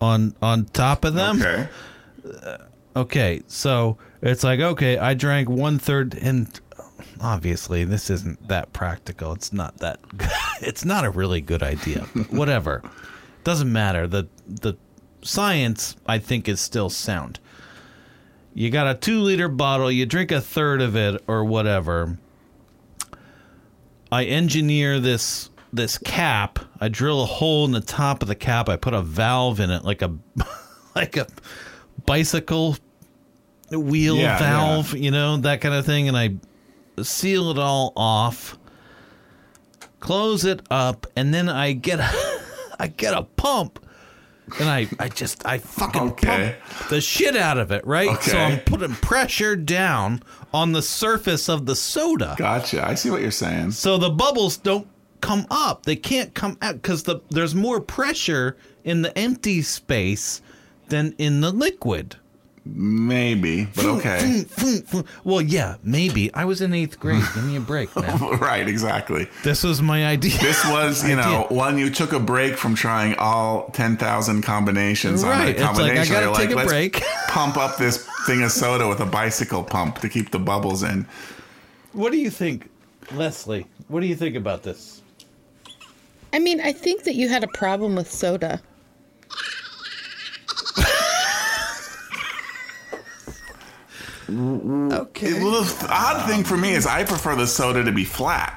on 0.00 0.34
on 0.42 0.66
top 0.66 1.04
of 1.04 1.14
them. 1.14 1.40
Okay. 1.40 1.68
Uh, 2.42 2.56
Okay, 2.96 3.42
so 3.46 3.98
it's 4.20 4.42
like 4.42 4.60
okay, 4.60 4.98
I 4.98 5.14
drank 5.14 5.48
one 5.48 5.78
third, 5.78 6.14
and 6.14 6.60
obviously 7.20 7.84
this 7.84 8.10
isn't 8.10 8.48
that 8.48 8.72
practical. 8.72 9.32
It's 9.32 9.52
not 9.52 9.78
that. 9.78 10.00
it's 10.60 10.84
not 10.84 11.04
a 11.04 11.10
really 11.10 11.40
good 11.40 11.62
idea. 11.62 12.00
Whatever, 12.30 12.82
doesn't 13.44 13.72
matter. 13.72 14.06
the 14.06 14.28
The 14.46 14.76
science 15.22 15.96
I 16.06 16.18
think 16.18 16.48
is 16.48 16.60
still 16.60 16.90
sound. 16.90 17.38
You 18.54 18.70
got 18.70 18.88
a 18.88 18.98
two 18.98 19.20
liter 19.20 19.48
bottle. 19.48 19.90
You 19.92 20.06
drink 20.06 20.32
a 20.32 20.40
third 20.40 20.82
of 20.82 20.96
it 20.96 21.22
or 21.28 21.44
whatever. 21.44 22.18
I 24.10 24.24
engineer 24.24 24.98
this 24.98 25.50
this 25.72 25.96
cap. 25.98 26.58
I 26.80 26.88
drill 26.88 27.22
a 27.22 27.26
hole 27.26 27.64
in 27.64 27.70
the 27.70 27.80
top 27.80 28.22
of 28.22 28.28
the 28.28 28.34
cap. 28.34 28.68
I 28.68 28.76
put 28.76 28.94
a 28.94 29.02
valve 29.02 29.60
in 29.60 29.70
it, 29.70 29.84
like 29.84 30.02
a 30.02 30.16
like 30.96 31.16
a 31.16 31.28
bicycle 32.06 32.76
wheel 33.70 34.16
Yeah, 34.16 34.38
valve, 34.38 34.94
you 34.94 35.10
know, 35.10 35.36
that 35.38 35.60
kind 35.60 35.74
of 35.74 35.86
thing. 35.86 36.08
And 36.08 36.16
I 36.16 36.34
seal 37.02 37.50
it 37.50 37.58
all 37.58 37.92
off, 37.96 38.58
close 40.00 40.44
it 40.44 40.60
up, 40.70 41.06
and 41.16 41.32
then 41.32 41.48
I 41.48 41.72
get 41.72 42.00
a, 42.00 42.10
I 42.78 42.88
get 42.88 43.14
a 43.14 43.22
pump. 43.22 43.84
And 44.58 44.68
I, 44.68 44.88
I 44.98 45.08
just 45.08 45.46
I 45.46 45.58
fucking 45.58 46.02
Okay. 46.10 46.56
pump 46.58 46.88
the 46.88 47.00
shit 47.00 47.36
out 47.36 47.56
of 47.56 47.70
it, 47.70 47.86
right? 47.86 48.20
So 48.20 48.36
I'm 48.36 48.58
putting 48.60 48.94
pressure 48.96 49.54
down 49.54 50.24
on 50.52 50.72
the 50.72 50.82
surface 50.82 51.48
of 51.48 51.66
the 51.66 51.76
soda. 51.76 52.34
Gotcha. 52.36 52.84
I 52.84 52.94
see 52.94 53.10
what 53.10 53.22
you're 53.22 53.30
saying. 53.30 53.70
So 53.70 53.96
the 53.96 54.10
bubbles 54.10 54.56
don't 54.56 54.88
come 55.20 55.46
up. 55.52 55.84
They 55.86 55.94
can't 55.94 56.34
come 56.34 56.58
out 56.62 56.74
because 56.74 57.04
the 57.04 57.20
there's 57.30 57.54
more 57.54 57.80
pressure 57.80 58.56
in 58.82 59.02
the 59.02 59.16
empty 59.16 59.62
space 59.62 60.42
than 60.90 61.14
in 61.18 61.40
the 61.40 61.50
liquid. 61.50 62.16
Maybe, 62.66 63.64
but 63.74 63.86
okay. 63.86 64.44
Well, 65.24 65.40
yeah, 65.40 65.76
maybe. 65.82 66.32
I 66.34 66.44
was 66.44 66.60
in 66.60 66.74
eighth 66.74 67.00
grade. 67.00 67.24
Give 67.34 67.44
me 67.44 67.56
a 67.56 67.60
break, 67.60 67.94
man. 67.96 68.18
right, 68.38 68.68
exactly. 68.68 69.28
This 69.42 69.62
was 69.64 69.80
my 69.80 70.04
idea. 70.04 70.36
This 70.38 70.62
was, 70.66 71.08
you 71.08 71.16
know, 71.16 71.46
when 71.48 71.78
you 71.78 71.88
took 71.88 72.12
a 72.12 72.20
break 72.20 72.56
from 72.56 72.74
trying 72.74 73.14
all 73.14 73.70
10,000 73.70 74.42
combinations 74.42 75.24
on 75.24 75.30
Right, 75.30 75.58
a 75.58 75.70
it's 75.70 75.78
like, 75.78 75.92
I 75.92 76.04
gotta 76.04 76.26
You're 76.26 76.34
take 76.34 76.50
a 76.50 76.56
let's 76.56 76.68
break." 76.68 77.02
pump 77.28 77.56
up 77.56 77.78
this 77.78 78.06
thing 78.26 78.42
of 78.42 78.52
soda 78.52 78.86
with 78.86 79.00
a 79.00 79.06
bicycle 79.06 79.64
pump 79.64 79.98
to 80.00 80.08
keep 80.10 80.30
the 80.30 80.38
bubbles 80.38 80.82
in. 80.82 81.06
What 81.92 82.12
do 82.12 82.18
you 82.18 82.30
think, 82.30 82.68
Leslie? 83.12 83.66
What 83.88 84.00
do 84.00 84.06
you 84.06 84.14
think 84.16 84.36
about 84.36 84.62
this? 84.62 85.00
I 86.32 86.38
mean, 86.38 86.60
I 86.60 86.72
think 86.72 87.04
that 87.04 87.14
you 87.14 87.28
had 87.28 87.42
a 87.42 87.48
problem 87.48 87.96
with 87.96 88.10
soda. 88.12 88.60
Okay. 94.30 95.34
Well, 95.34 95.62
the 95.62 95.88
odd 95.90 96.28
thing 96.28 96.44
for 96.44 96.56
me 96.56 96.72
is 96.72 96.86
I 96.86 97.04
prefer 97.04 97.34
the 97.34 97.46
soda 97.46 97.82
to 97.84 97.92
be 97.92 98.04
flat. 98.04 98.56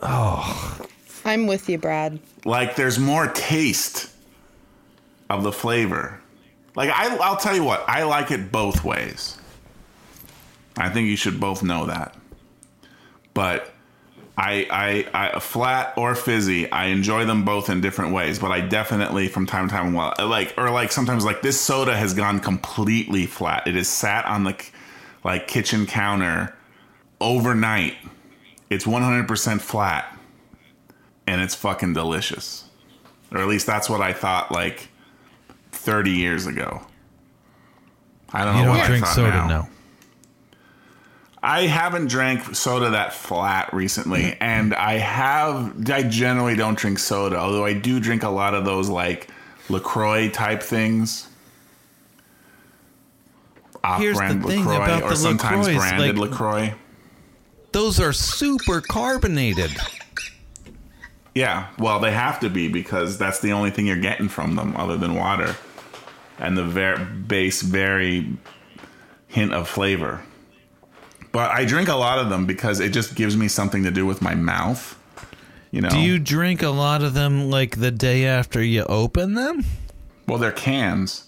Oh. 0.00 0.78
I'm 1.24 1.46
with 1.46 1.68
you, 1.68 1.78
Brad. 1.78 2.20
Like 2.44 2.76
there's 2.76 2.98
more 2.98 3.28
taste 3.28 4.10
of 5.30 5.42
the 5.42 5.52
flavor. 5.52 6.20
Like 6.74 6.90
I, 6.90 7.14
I'll 7.16 7.36
tell 7.36 7.54
you 7.54 7.64
what, 7.64 7.84
I 7.88 8.02
like 8.04 8.30
it 8.30 8.50
both 8.50 8.84
ways. 8.84 9.38
I 10.76 10.88
think 10.88 11.08
you 11.08 11.16
should 11.16 11.38
both 11.38 11.62
know 11.62 11.86
that. 11.86 12.16
But 13.34 13.72
I, 14.36 14.66
I, 15.14 15.32
I, 15.34 15.40
flat 15.40 15.92
or 15.96 16.14
fizzy, 16.14 16.70
I 16.72 16.86
enjoy 16.86 17.26
them 17.26 17.44
both 17.44 17.68
in 17.68 17.80
different 17.82 18.14
ways. 18.14 18.38
But 18.38 18.50
I 18.50 18.60
definitely, 18.60 19.28
from 19.28 19.46
time 19.46 19.68
to 19.68 19.74
time, 19.74 19.92
well, 19.92 20.14
like 20.18 20.54
or 20.56 20.70
like 20.70 20.90
sometimes, 20.90 21.24
like 21.24 21.42
this 21.42 21.60
soda 21.60 21.94
has 21.96 22.14
gone 22.14 22.40
completely 22.40 23.26
flat. 23.26 23.66
It 23.66 23.76
is 23.76 23.88
sat 23.88 24.24
on 24.24 24.44
the 24.44 24.56
like 25.22 25.48
kitchen 25.48 25.86
counter 25.86 26.56
overnight. 27.20 27.94
It's 28.70 28.86
100% 28.86 29.60
flat, 29.60 30.18
and 31.26 31.40
it's 31.42 31.54
fucking 31.54 31.92
delicious. 31.92 32.64
Or 33.30 33.38
at 33.38 33.48
least 33.48 33.66
that's 33.66 33.90
what 33.90 34.00
I 34.00 34.12
thought 34.14 34.50
like 34.50 34.88
30 35.72 36.10
years 36.10 36.46
ago. 36.46 36.80
I 38.32 38.44
don't 38.46 38.56
You 38.56 38.62
know 38.62 38.68
don't 38.68 38.78
what 38.78 38.86
drink 38.86 39.04
I 39.04 39.06
thought 39.08 39.14
soda 39.14 39.30
now. 39.30 39.46
now. 39.46 39.68
I 41.42 41.62
haven't 41.62 42.06
drank 42.06 42.54
soda 42.54 42.90
that 42.90 43.12
flat 43.12 43.72
recently, 43.74 44.22
mm-hmm. 44.22 44.42
and 44.42 44.74
I 44.74 44.94
have. 44.94 45.90
I 45.90 46.04
generally 46.04 46.54
don't 46.54 46.78
drink 46.78 46.98
soda, 46.98 47.36
although 47.36 47.64
I 47.64 47.72
do 47.72 47.98
drink 47.98 48.22
a 48.22 48.28
lot 48.28 48.54
of 48.54 48.64
those 48.64 48.88
like 48.88 49.28
Lacroix 49.68 50.28
type 50.30 50.62
things. 50.62 51.28
Here's 53.98 54.16
the 54.16 54.22
Off-brand 54.22 54.46
thing 54.46 54.64
LaCroix, 54.64 54.84
about 54.84 55.02
or 55.02 55.10
the 55.10 55.16
sometimes 55.16 55.66
LaCroix, 55.66 55.90
branded 55.90 56.18
like- 56.18 56.30
Lacroix. 56.30 56.74
Those 57.72 57.98
are 57.98 58.12
super 58.12 58.80
carbonated. 58.80 59.70
Yeah, 61.34 61.68
well, 61.78 61.98
they 61.98 62.12
have 62.12 62.38
to 62.40 62.50
be 62.50 62.68
because 62.68 63.16
that's 63.16 63.40
the 63.40 63.52
only 63.52 63.70
thing 63.70 63.86
you're 63.86 63.96
getting 63.96 64.28
from 64.28 64.56
them, 64.56 64.76
other 64.76 64.98
than 64.98 65.14
water 65.14 65.56
and 66.38 66.56
the 66.56 66.64
ver- 66.64 66.98
base, 67.04 67.62
very 67.62 68.36
hint 69.28 69.54
of 69.54 69.68
flavor. 69.68 70.22
But 71.32 71.50
I 71.50 71.64
drink 71.64 71.88
a 71.88 71.96
lot 71.96 72.18
of 72.18 72.28
them 72.28 72.46
because 72.46 72.78
it 72.78 72.90
just 72.92 73.14
gives 73.14 73.36
me 73.36 73.48
something 73.48 73.82
to 73.84 73.90
do 73.90 74.04
with 74.06 74.20
my 74.20 74.34
mouth. 74.34 74.98
You 75.70 75.80
know, 75.80 75.88
Do 75.88 75.98
you 75.98 76.18
drink 76.18 76.62
a 76.62 76.68
lot 76.68 77.02
of 77.02 77.14
them 77.14 77.50
like 77.50 77.78
the 77.80 77.90
day 77.90 78.26
after 78.26 78.62
you 78.62 78.84
open 78.84 79.34
them? 79.34 79.64
Well, 80.28 80.36
they're 80.38 80.52
cans. 80.52 81.24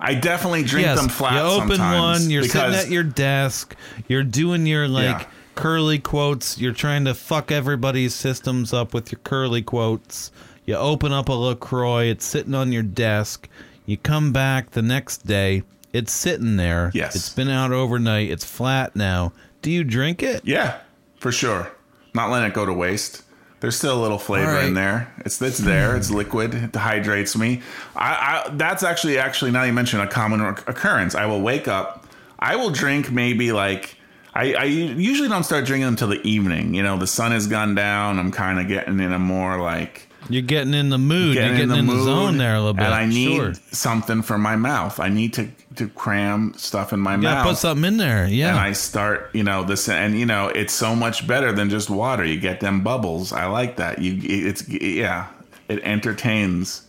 I 0.00 0.14
definitely 0.14 0.64
drink 0.64 0.86
yes. 0.86 1.00
them 1.00 1.08
flat. 1.08 1.34
you 1.34 1.40
open 1.40 1.78
one, 1.80 2.28
you're 2.28 2.42
sitting 2.42 2.74
at 2.74 2.90
your 2.90 3.04
desk, 3.04 3.76
you're 4.08 4.24
doing 4.24 4.66
your 4.66 4.88
like 4.88 5.20
Yeah. 5.20 5.26
curly 5.54 6.00
quotes, 6.00 6.58
you're 6.58 6.72
trying 6.72 7.04
to 7.04 7.14
fuck 7.14 7.52
everybody's 7.52 8.14
systems 8.14 8.72
up 8.72 8.92
with 8.92 9.12
your 9.12 9.20
curly 9.22 9.62
quotes. 9.62 10.32
You 10.66 10.74
open 10.76 11.12
up 11.12 11.28
a 11.28 11.32
LaCroix, 11.32 12.06
it's 12.06 12.24
sitting 12.26 12.54
on 12.54 12.72
your 12.72 12.82
desk. 12.82 13.48
You 13.86 13.96
come 13.96 14.32
back 14.32 14.72
the 14.72 14.82
next 14.82 15.26
day, 15.26 15.62
it's 15.94 16.12
sitting 16.12 16.56
there. 16.56 16.90
Yes. 16.92 17.14
It's 17.14 17.30
been 17.30 17.48
out 17.48 17.72
overnight, 17.72 18.30
it's 18.30 18.44
flat 18.44 18.94
now. 18.96 19.32
Do 19.62 19.70
you 19.70 19.84
drink 19.84 20.22
it? 20.22 20.44
Yeah, 20.44 20.80
for 21.20 21.32
sure. 21.32 21.70
Not 22.14 22.30
letting 22.30 22.50
it 22.50 22.54
go 22.54 22.66
to 22.66 22.72
waste. 22.72 23.22
There's 23.60 23.76
still 23.76 23.98
a 23.98 24.02
little 24.02 24.18
flavor 24.18 24.52
right. 24.52 24.64
in 24.66 24.74
there. 24.74 25.14
It's 25.24 25.40
it's 25.40 25.56
there. 25.56 25.96
It's 25.96 26.10
liquid. 26.10 26.52
It 26.52 26.76
hydrates 26.76 27.34
me. 27.34 27.62
I, 27.96 28.44
I 28.46 28.50
that's 28.50 28.82
actually 28.82 29.16
actually 29.16 29.52
now 29.52 29.62
you 29.62 29.72
mention 29.72 30.00
a 30.00 30.06
common 30.06 30.42
occurrence. 30.42 31.14
I 31.14 31.24
will 31.24 31.40
wake 31.40 31.66
up. 31.66 32.06
I 32.38 32.56
will 32.56 32.70
drink 32.70 33.10
maybe 33.10 33.52
like 33.52 33.96
I, 34.34 34.52
I 34.54 34.64
usually 34.64 35.28
don't 35.28 35.44
start 35.44 35.64
drinking 35.64 35.88
until 35.88 36.08
the 36.08 36.20
evening. 36.26 36.74
You 36.74 36.82
know, 36.82 36.98
the 36.98 37.06
sun 37.06 37.32
has 37.32 37.46
gone 37.46 37.74
down. 37.74 38.18
I'm 38.18 38.32
kind 38.32 38.60
of 38.60 38.68
getting 38.68 39.00
in 39.00 39.12
a 39.12 39.18
more 39.18 39.58
like 39.58 40.08
You're 40.28 40.42
getting 40.42 40.74
in 40.74 40.88
the 40.88 40.98
mood, 40.98 41.34
getting, 41.34 41.48
you're 41.50 41.66
getting 41.66 41.78
in 41.80 41.86
the, 41.86 41.92
mood, 41.92 42.04
zone 42.04 42.38
there 42.38 42.54
a 42.54 42.58
little 42.58 42.74
bit. 42.74 42.84
and 42.84 42.94
I 42.94 43.06
need 43.06 43.36
sure. 43.36 43.54
something 43.72 44.22
for 44.22 44.38
my 44.38 44.56
mouth. 44.56 45.00
I 45.00 45.08
need 45.08 45.34
to 45.34 45.48
to 45.76 45.88
cram 45.88 46.54
stuff 46.56 46.92
in 46.92 47.00
my 47.00 47.16
You 47.16 47.22
mouth 47.22 47.46
put 47.46 47.56
something 47.56 47.84
in 47.84 47.96
there. 47.96 48.26
Yeah. 48.28 48.50
and 48.50 48.58
I 48.58 48.72
start, 48.72 49.30
you 49.32 49.42
know, 49.42 49.64
this, 49.64 49.88
and 49.88 50.18
you 50.18 50.26
know, 50.26 50.48
it's 50.48 50.72
so 50.72 50.94
much 50.94 51.26
better 51.26 51.52
than 51.52 51.68
just 51.68 51.90
water. 51.90 52.24
You 52.24 52.38
get 52.38 52.60
them 52.60 52.82
bubbles. 52.82 53.32
I 53.32 53.46
like 53.46 53.76
that. 53.76 54.00
You, 54.00 54.18
it's 54.22 54.68
yeah, 54.68 55.28
it 55.68 55.80
entertains 55.82 56.83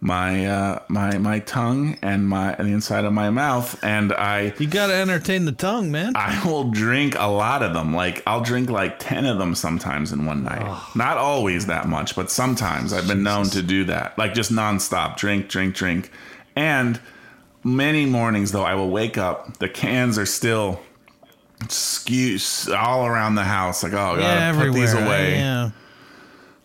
my 0.00 0.46
uh, 0.46 0.78
my 0.88 1.18
my 1.18 1.40
tongue 1.40 1.98
and 2.00 2.26
my 2.26 2.54
and 2.54 2.68
the 2.68 2.72
inside 2.72 3.04
of 3.04 3.12
my 3.12 3.28
mouth, 3.28 3.78
and 3.84 4.12
I 4.12 4.54
you 4.58 4.66
gotta 4.66 4.94
entertain 4.94 5.44
the 5.44 5.52
tongue, 5.52 5.90
man. 5.90 6.14
I 6.16 6.42
will 6.44 6.70
drink 6.70 7.16
a 7.18 7.30
lot 7.30 7.62
of 7.62 7.74
them. 7.74 7.94
Like 7.94 8.22
I'll 8.26 8.40
drink 8.40 8.70
like 8.70 8.98
ten 8.98 9.26
of 9.26 9.38
them 9.38 9.54
sometimes 9.54 10.12
in 10.12 10.24
one 10.24 10.44
night. 10.44 10.64
Not 10.94 11.18
always 11.18 11.66
that 11.66 11.86
much, 11.86 12.16
but 12.16 12.30
sometimes 12.30 12.92
I've 12.92 13.06
been 13.06 13.22
known 13.22 13.46
to 13.50 13.62
do 13.62 13.84
that. 13.84 14.16
Like 14.16 14.32
just 14.32 14.50
nonstop, 14.50 15.16
drink, 15.16 15.48
drink, 15.48 15.74
drink, 15.74 16.10
and 16.56 16.98
many 17.62 18.06
mornings 18.06 18.52
though 18.52 18.64
I 18.64 18.74
will 18.74 18.90
wake 18.90 19.18
up. 19.18 19.58
The 19.58 19.68
cans 19.68 20.16
are 20.16 20.26
still 20.26 20.80
skew 21.68 22.38
all 22.74 23.04
around 23.06 23.34
the 23.34 23.44
house. 23.44 23.82
Like 23.82 23.92
oh, 23.92 24.16
yeah, 24.18 24.52
put 24.52 24.72
these 24.72 24.94
away. 24.94 25.34
Yeah. 25.34 25.70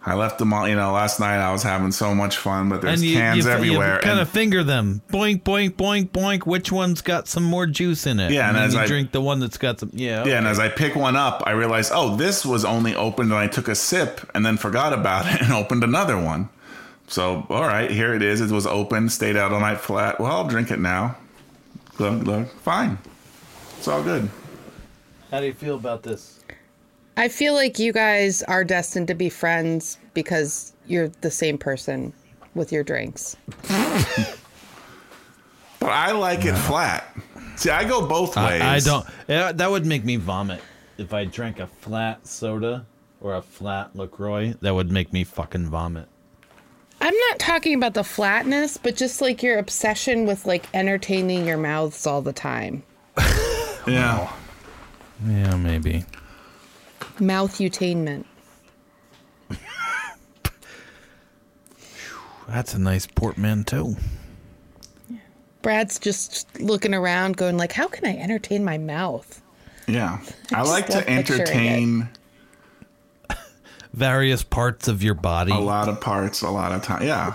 I 0.07 0.13
left 0.13 0.37
them 0.37 0.53
all. 0.53 0.67
You 0.67 0.75
know, 0.75 0.91
last 0.91 1.19
night 1.19 1.37
I 1.37 1.51
was 1.51 1.63
having 1.63 1.91
so 1.91 2.13
much 2.13 2.37
fun, 2.37 2.69
but 2.69 2.81
there's 2.81 3.01
and 3.01 3.09
you, 3.09 3.15
cans 3.17 3.45
you, 3.45 3.51
everywhere. 3.51 3.95
You 3.95 4.01
kind 4.01 4.11
and- 4.11 4.19
of 4.21 4.29
finger 4.29 4.63
them. 4.63 5.01
Boink, 5.09 5.41
boink, 5.41 5.71
boink, 5.71 6.09
boink. 6.09 6.45
Which 6.45 6.71
one's 6.71 7.01
got 7.01 7.27
some 7.27 7.43
more 7.43 7.65
juice 7.65 8.05
in 8.05 8.19
it? 8.19 8.31
Yeah, 8.31 8.47
and 8.47 8.55
then 8.55 8.65
as 8.65 8.75
I- 8.75 8.85
drink 8.85 9.11
the 9.11 9.21
one 9.21 9.39
that's 9.39 9.57
got 9.57 9.79
some. 9.79 9.89
Yeah. 9.93 10.23
Yeah, 10.25 10.37
and 10.37 10.45
as 10.47 10.59
I 10.59 10.69
pick 10.69 10.95
one 10.95 11.15
up, 11.15 11.41
I 11.47 11.51
realize, 11.51 11.89
oh, 11.91 12.15
this 12.15 12.45
was 12.45 12.63
only 12.63 12.95
opened, 12.95 13.31
and 13.31 13.39
I 13.39 13.47
took 13.47 13.67
a 13.67 13.73
sip 13.75 14.21
and 14.35 14.45
then 14.45 14.57
forgot 14.57 14.93
about 14.93 15.25
it 15.33 15.41
and 15.43 15.51
opened 15.51 15.83
another 15.83 16.19
one. 16.19 16.49
So, 17.07 17.45
all 17.49 17.61
right, 17.67 17.89
here 17.89 18.13
it 18.13 18.21
is. 18.21 18.41
It 18.41 18.51
was 18.51 18.65
open, 18.67 19.09
stayed 19.09 19.35
out 19.37 19.51
all 19.51 19.59
night 19.59 19.79
flat. 19.79 20.19
Well, 20.19 20.31
I'll 20.31 20.47
drink 20.47 20.69
it 20.71 20.79
now. 20.79 21.17
Look, 21.97 22.23
look, 22.23 22.49
fine. 22.61 22.97
It's 23.77 23.87
all 23.87 24.03
good. 24.03 24.29
How 25.31 25.39
do 25.39 25.45
you 25.47 25.53
feel 25.53 25.75
about 25.75 26.03
this? 26.03 26.34
I 27.17 27.27
feel 27.29 27.53
like 27.53 27.79
you 27.79 27.93
guys 27.93 28.43
are 28.43 28.63
destined 28.63 29.07
to 29.07 29.15
be 29.15 29.29
friends 29.29 29.97
because 30.13 30.73
you're 30.85 31.09
the 31.21 31.31
same 31.31 31.57
person 31.57 32.13
with 32.53 32.71
your 32.71 32.83
drinks. 32.83 33.37
But 35.85 35.91
I 35.91 36.13
like 36.13 36.45
it 36.45 36.55
flat. 36.55 37.15
See, 37.57 37.69
I 37.69 37.83
go 37.83 38.07
both 38.07 38.35
ways. 38.35 38.59
I, 38.59 38.75
I 38.75 38.79
don't. 38.79 39.05
Yeah, 39.27 39.51
that 39.51 39.69
would 39.69 39.85
make 39.85 40.03
me 40.03 40.15
vomit 40.15 40.59
if 40.97 41.13
I 41.13 41.25
drank 41.25 41.59
a 41.59 41.67
flat 41.67 42.25
soda 42.25 42.87
or 43.21 43.35
a 43.35 43.41
flat 43.43 43.95
Lacroix. 43.95 44.55
That 44.61 44.73
would 44.73 44.91
make 44.91 45.13
me 45.13 45.23
fucking 45.23 45.69
vomit. 45.69 46.07
I'm 47.01 47.13
not 47.29 47.37
talking 47.37 47.75
about 47.75 47.93
the 47.93 48.03
flatness, 48.03 48.77
but 48.77 48.95
just 48.95 49.21
like 49.21 49.43
your 49.43 49.59
obsession 49.59 50.25
with 50.25 50.47
like 50.47 50.65
entertaining 50.73 51.45
your 51.45 51.57
mouths 51.57 52.07
all 52.07 52.21
the 52.23 52.33
time. 52.33 52.81
Yeah. 53.87 54.33
Yeah, 55.23 55.55
maybe. 55.57 56.05
Mouth 57.19 57.57
utainment. 57.59 58.25
That's 62.47 62.73
a 62.75 62.79
nice 62.79 63.07
portmanteau. 63.07 63.95
Brad's 65.61 65.97
just 65.97 66.59
looking 66.59 66.93
around 66.93 67.37
going 67.37 67.57
like, 67.57 67.71
how 67.71 67.87
can 67.87 68.05
I 68.05 68.15
entertain 68.17 68.63
my 68.63 68.77
mouth? 68.77 69.41
Yeah. 69.87 70.19
I 70.53 70.59
just 70.59 70.69
like 70.71 70.85
to 70.87 71.09
entertain 71.09 72.09
Various 73.95 74.43
parts 74.43 74.89
of 74.89 75.01
your 75.01 75.13
body. 75.13 75.53
a 75.53 75.55
lot 75.55 75.87
of 75.87 76.01
parts 76.01 76.41
a 76.41 76.49
lot 76.49 76.73
of 76.73 76.83
time. 76.83 77.01
Yeah. 77.01 77.33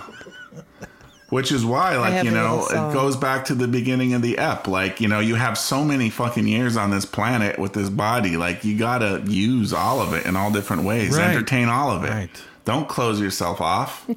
Which 1.30 1.52
is 1.52 1.64
why, 1.64 1.96
like, 1.96 2.24
you 2.24 2.30
know, 2.32 2.66
it 2.68 2.92
goes 2.92 3.16
back 3.16 3.44
to 3.46 3.54
the 3.54 3.68
beginning 3.68 4.14
of 4.14 4.22
the 4.22 4.36
ep. 4.36 4.66
Like, 4.66 5.00
you 5.00 5.06
know, 5.08 5.20
you 5.20 5.36
have 5.36 5.56
so 5.56 5.84
many 5.84 6.10
fucking 6.10 6.46
years 6.46 6.76
on 6.76 6.90
this 6.90 7.04
planet 7.04 7.58
with 7.58 7.72
this 7.72 7.88
body. 7.88 8.36
Like, 8.36 8.64
you 8.64 8.76
gotta 8.76 9.22
use 9.26 9.72
all 9.72 10.00
of 10.00 10.12
it 10.12 10.26
in 10.26 10.34
all 10.34 10.50
different 10.50 10.82
ways. 10.82 11.16
Right. 11.16 11.30
Entertain 11.30 11.68
all 11.68 11.90
of 11.92 12.02
it. 12.04 12.10
Right. 12.10 12.42
Don't 12.64 12.88
close 12.88 13.20
yourself 13.20 13.60
off. 13.60 14.08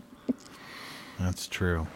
That's 1.19 1.47
true. 1.47 1.87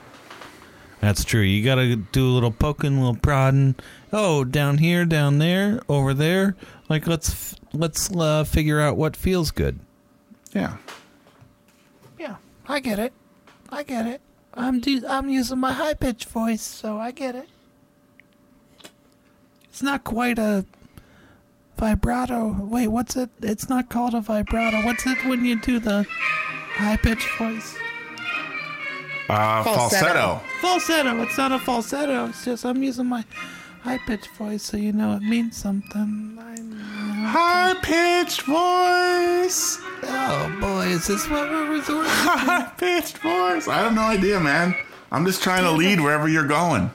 That's 1.00 1.24
true. 1.24 1.42
You 1.42 1.64
got 1.64 1.76
to 1.76 1.96
do 1.96 2.26
a 2.26 2.32
little 2.34 2.52
poking, 2.52 2.98
a 2.98 3.00
little 3.00 3.16
prodding. 3.22 3.76
Oh, 4.12 4.44
down 4.44 4.78
here, 4.80 5.06
down 5.06 5.38
there, 5.38 5.80
over 5.90 6.14
there. 6.14 6.56
Like 6.90 7.06
let's 7.06 7.56
let's 7.74 8.10
uh, 8.16 8.44
figure 8.46 8.80
out 8.80 8.98
what 8.98 9.16
feels 9.16 9.52
good. 9.52 9.80
yeah. 10.54 10.78
Yeah, 12.18 12.38
I 12.68 12.80
get 12.80 12.98
it. 12.98 13.14
I 13.70 13.84
get 13.84 14.08
it. 14.08 14.22
I'm 14.58 14.80
do- 14.80 15.06
I'm 15.08 15.30
using 15.30 15.60
my 15.60 15.72
high 15.74 15.94
pitched 15.94 16.26
voice, 16.30 16.62
so 16.62 16.98
I 16.98 17.12
get 17.12 17.36
it. 17.36 17.48
It's 19.70 19.84
not 19.84 20.04
quite 20.04 20.40
a 20.40 20.66
vibrato. 21.78 22.58
Wait, 22.62 22.88
what's 22.88 23.16
it? 23.16 23.30
It's 23.42 23.70
not 23.70 23.90
called 23.90 24.16
a 24.16 24.22
vibrato. 24.22 24.84
What's 24.84 25.06
it 25.06 25.24
when 25.26 25.46
you 25.46 25.60
do 25.62 25.80
the 25.80 26.06
high 26.74 26.98
pitched 26.98 27.30
voice? 27.38 27.76
Uh, 29.30 29.64
falsetto. 29.64 30.40
Falsetto. 30.40 30.42
Falsetto. 30.62 31.22
It's 31.22 31.38
not 31.38 31.52
a 31.52 31.60
falsetto. 31.60 32.28
It's 32.30 32.46
just 32.46 32.66
I'm 32.66 32.82
using 32.82 33.06
my 33.06 33.24
high 33.84 34.00
pitched 34.00 34.30
voice, 34.38 34.64
so 34.64 34.78
you 34.78 34.94
know 34.94 35.14
it 35.16 35.22
means 35.22 35.56
something. 35.56 36.38
I 36.40 36.56
High 37.30 37.74
pitched 37.82 38.44
voice. 38.44 39.80
oh 40.04 40.58
boy, 40.62 40.88
is 40.88 41.08
this 41.08 41.30
what 41.30 41.50
we're 41.50 41.72
resorting? 41.72 42.04
to? 42.04 42.10
High 42.10 42.72
pitched 42.78 43.18
voice. 43.18 43.68
I 43.68 43.80
have 43.80 43.94
no 43.94 44.04
idea, 44.04 44.40
man. 44.40 44.76
I'm 45.12 45.26
just 45.26 45.44
trying 45.44 45.64
to 45.64 45.72
lead 45.72 46.00
wherever 46.00 46.30
you're 46.30 46.48
going. 46.48 46.90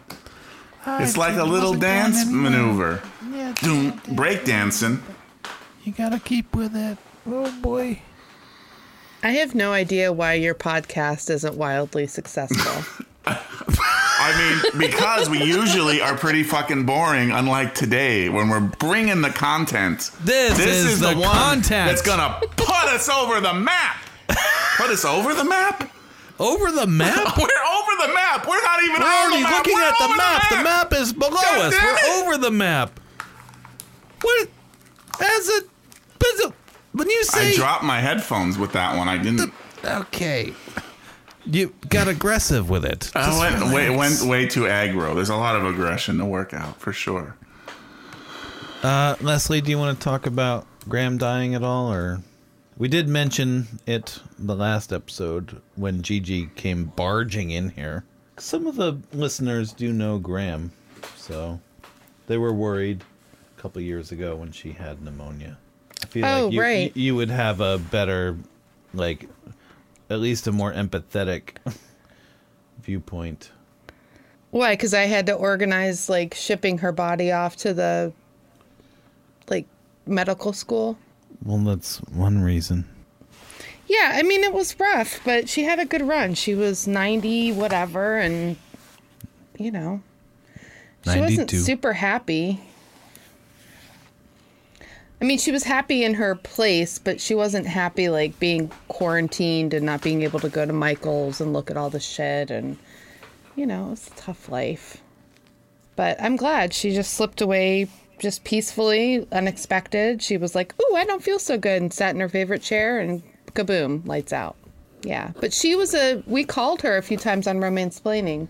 It's 0.87 1.17
like 1.19 1.37
a 1.37 1.45
little 1.45 1.75
dance 1.75 2.25
maneuver. 2.27 3.03
Yeah, 3.31 3.53
Doom, 3.61 4.01
break 4.13 4.45
dancing. 4.45 5.03
you 5.85 5.93
gotta 5.93 6.19
keep 6.19 6.57
with 6.57 6.75
it. 6.75 6.97
Oh 7.27 7.53
boy. 7.61 8.01
I 9.23 9.33
have 9.33 9.55
no 9.55 9.73
idea 9.73 10.13
why 10.13 10.35
your 10.35 10.55
podcast 10.55 11.29
isn't 11.31 11.55
wildly 11.57 12.07
successful. 12.07 13.05
I 14.25 14.63
mean, 14.73 14.79
because 14.89 15.29
we 15.29 15.43
usually 15.43 16.01
are 16.01 16.17
pretty 16.17 16.43
fucking 16.45 16.87
boring, 16.87 17.31
unlike 17.33 17.75
today 17.75 18.29
when 18.29 18.49
we're 18.49 18.61
bringing 18.61 19.21
the 19.21 19.31
content. 19.31 20.11
This 20.21 20.59
is 20.59 21.01
the 21.01 21.15
one 21.15 21.23
content. 21.31 21.89
that's 21.89 22.03
gonna 22.03 22.41
put 22.57 22.69
us 22.71 23.09
over 23.09 23.41
the 23.41 23.55
map. 23.55 23.97
Put 24.77 24.91
us 24.91 25.05
over 25.05 25.35
the 25.35 25.45
map? 25.45 25.91
Over 26.39 26.71
the 26.73 26.87
map? 26.87 27.37
We're 27.37 27.45
over 27.45 28.07
the 28.07 28.15
map. 28.15 28.49
We're 28.49 28.63
not 28.63 28.83
even 28.83 29.01
We're 29.03 29.07
on 29.07 29.13
already 29.27 29.37
the 29.37 29.49
map. 29.49 29.59
looking 29.59 29.75
We're 29.75 29.83
at 29.85 29.99
the 29.99 30.05
over 30.05 30.17
map. 30.17 30.49
The 30.51 30.57
map 30.57 30.93
is 30.95 31.13
below 31.13 31.31
God 31.31 31.61
us. 31.67 31.75
damn 31.75 31.85
We're 31.85 31.99
it. 31.99 32.23
over 32.25 32.39
the 32.39 32.51
map. 32.51 33.01
What? 34.23 34.49
As 35.21 35.49
a, 35.49 35.61
as 36.25 36.41
a 36.47 36.53
when 36.93 37.11
you 37.11 37.19
I 37.21 37.23
say 37.23 37.55
dropped 37.55 37.85
my 37.85 38.01
headphones 38.01 38.57
with 38.59 38.73
that 38.73 38.97
one. 38.97 39.09
I 39.09 39.19
didn't. 39.19 39.53
okay, 39.85 40.53
you 41.45 41.75
got 41.89 42.09
aggressive 42.09 42.69
with 42.71 42.85
it. 42.85 43.11
I 43.15 43.27
Just 43.27 43.41
went 43.41 43.75
way, 43.75 43.91
went 43.91 44.23
way 44.23 44.47
too 44.47 44.63
aggro. 44.63 45.15
There's 45.15 45.29
a 45.31 45.37
lot 45.37 45.57
of 45.57 45.65
aggression 45.65 46.19
to 46.19 46.25
work 46.25 46.55
out 46.55 46.81
for 46.81 46.93
sure. 46.93 47.37
Uh, 48.83 49.15
Leslie, 49.21 49.61
do 49.61 49.71
you 49.71 49.79
want 49.79 49.99
to 49.99 50.03
talk 50.05 50.27
about 50.27 50.67
Graham 50.89 51.17
dying 51.19 51.55
at 51.55 51.63
all, 51.63 51.93
or 51.93 52.21
we 52.77 52.89
did 52.89 53.09
mention 53.09 53.67
it 53.87 54.19
the 54.39 54.57
last 54.57 54.93
episode 54.93 55.61
when 55.77 56.03
Gigi 56.03 56.47
came 56.57 56.87
barging 56.87 57.51
in 57.51 57.71
here. 57.71 58.05
Some 58.39 58.67
of 58.67 58.77
the 58.77 58.99
listeners 59.13 59.73
do 59.73 59.93
know 59.93 60.19
Graham, 60.19 60.73
so 61.17 61.61
they 62.27 62.39
were 62.39 62.53
worried 62.53 63.05
a 63.57 63.61
couple 63.61 63.81
years 63.83 64.11
ago 64.11 64.35
when 64.35 64.51
she 64.51 64.73
had 64.73 65.01
pneumonia. 65.03 65.59
I 66.03 66.07
feel 66.07 66.25
Oh, 66.25 66.45
like 66.47 66.53
you, 66.55 66.61
right. 66.61 66.97
you 66.97 67.15
would 67.15 67.31
have 67.31 67.61
a 67.61 67.79
better, 67.79 68.37
like, 68.95 69.29
at 70.13 70.21
least 70.21 70.47
a 70.47 70.53
more 70.53 70.73
empathetic 70.73 71.57
viewpoint. 72.83 73.51
Why? 74.51 74.75
Because 74.75 74.93
I 74.93 75.03
had 75.03 75.27
to 75.27 75.33
organize 75.33 76.09
like 76.09 76.35
shipping 76.35 76.79
her 76.79 76.93
body 76.93 77.33
off 77.33 77.57
to 77.57 77.73
the 77.73 78.13
like 79.49 79.67
medical 80.07 80.53
school. 80.53 80.99
Well, 81.45 81.59
that's 81.59 81.99
one 81.99 82.43
reason. 82.43 82.89
Yeah, 83.87 84.13
I 84.15 84.23
mean 84.23 84.45
it 84.45 84.53
was 84.53 84.79
rough, 84.79 85.21
but 85.25 85.49
she 85.49 85.65
had 85.65 85.79
a 85.79 85.85
good 85.85 86.03
run. 86.03 86.35
She 86.35 86.55
was 86.55 86.87
ninety 86.87 87.51
whatever, 87.51 88.19
and 88.19 88.57
you 89.59 89.71
know, 89.71 90.03
she 91.11 91.19
wasn't 91.19 91.51
super 91.51 91.95
happy. 91.95 92.61
I 95.23 95.25
mean, 95.25 95.39
she 95.39 95.53
was 95.53 95.63
happy 95.63 96.03
in 96.03 96.15
her 96.15 96.35
place, 96.35 96.99
but 96.99 97.21
she 97.21 97.33
wasn't 97.33 97.69
happy 97.69 98.09
like 98.09 98.41
being 98.41 98.73
quarantined 98.89 99.73
and 99.73 99.87
not 99.87 100.03
being 100.03 100.23
able 100.23 100.41
to 100.41 100.49
go 100.49 100.67
to 100.67 100.73
Michael's 100.73 101.41
and 101.41 101.53
look 101.53 101.71
at 101.71 101.77
all 101.77 101.91
the 101.91 102.01
shit 102.01 102.51
and 102.51 102.77
you 103.55 103.65
know, 103.65 103.87
it 103.87 103.91
was 103.91 104.09
a 104.09 104.21
tough 104.21 104.49
life. 104.49 104.97
But 105.95 106.21
I'm 106.21 106.35
glad 106.35 106.75
she 106.75 106.93
just 106.93 107.15
slipped 107.15 107.41
away 107.41 107.87
just 108.19 108.43
peacefully, 108.43 109.25
unexpected. 109.31 110.23
She 110.23 110.37
was 110.37 110.57
like, 110.57 110.75
"Ooh, 110.83 110.97
I 110.97 111.05
don't 111.05 111.23
feel 111.23 111.39
so 111.39 111.57
good," 111.57 111.81
and 111.81 111.93
sat 111.93 112.17
in 112.17 112.21
her 112.21 112.29
favorite 112.29 112.63
chair 112.63 112.99
and 112.99 113.23
kaboom, 113.55 114.05
lights 114.05 114.33
out. 114.33 114.57
Yeah, 115.03 115.31
but 115.41 115.53
she 115.53 115.77
was 115.77 115.95
a. 115.95 116.23
We 116.27 116.45
called 116.45 116.83
her 116.83 116.97
a 116.97 117.03
few 117.03 117.17
times 117.17 117.47
on 117.47 117.61
Romance 117.61 118.01
Splaining. 118.01 118.49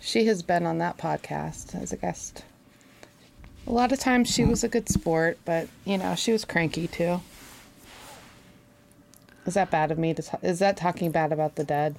She 0.00 0.24
has 0.26 0.42
been 0.42 0.66
on 0.66 0.78
that 0.78 0.98
podcast 0.98 1.80
as 1.80 1.92
a 1.92 1.96
guest. 1.96 2.42
A 3.68 3.72
lot 3.72 3.92
of 3.92 4.00
times 4.00 4.30
she 4.32 4.46
was 4.46 4.64
a 4.64 4.68
good 4.68 4.88
sport, 4.88 5.38
but 5.44 5.68
you 5.84 5.98
know 5.98 6.14
she 6.14 6.32
was 6.32 6.46
cranky 6.46 6.88
too. 6.88 7.20
Is 9.44 9.54
that 9.54 9.70
bad 9.70 9.90
of 9.90 9.98
me 9.98 10.14
to? 10.14 10.22
ta- 10.22 10.38
is 10.42 10.58
that 10.60 10.78
talking 10.78 11.10
bad 11.10 11.32
about 11.32 11.56
the 11.56 11.64
dead? 11.64 11.96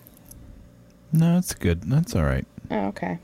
No, 1.13 1.37
it's 1.37 1.53
good. 1.53 1.83
That's 1.83 2.15
all 2.15 2.23
right. 2.23 2.47
Oh, 2.71 2.87
okay. 2.87 3.19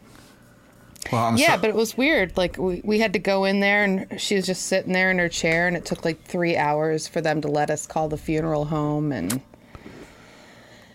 Well, 1.11 1.25
I'm 1.25 1.37
Yeah, 1.37 1.55
so- 1.55 1.61
but 1.61 1.69
it 1.71 1.75
was 1.75 1.97
weird. 1.97 2.37
Like 2.37 2.57
we, 2.57 2.81
we 2.83 2.99
had 2.99 3.13
to 3.13 3.19
go 3.19 3.45
in 3.45 3.61
there 3.61 3.83
and 3.83 4.21
she 4.21 4.35
was 4.35 4.45
just 4.45 4.67
sitting 4.67 4.93
there 4.93 5.09
in 5.09 5.17
her 5.17 5.29
chair 5.29 5.67
and 5.67 5.75
it 5.75 5.85
took 5.85 6.05
like 6.05 6.23
three 6.23 6.55
hours 6.55 7.07
for 7.07 7.21
them 7.21 7.41
to 7.41 7.47
let 7.47 7.71
us 7.71 7.87
call 7.87 8.09
the 8.09 8.17
funeral 8.17 8.65
home 8.65 9.11
and 9.11 9.41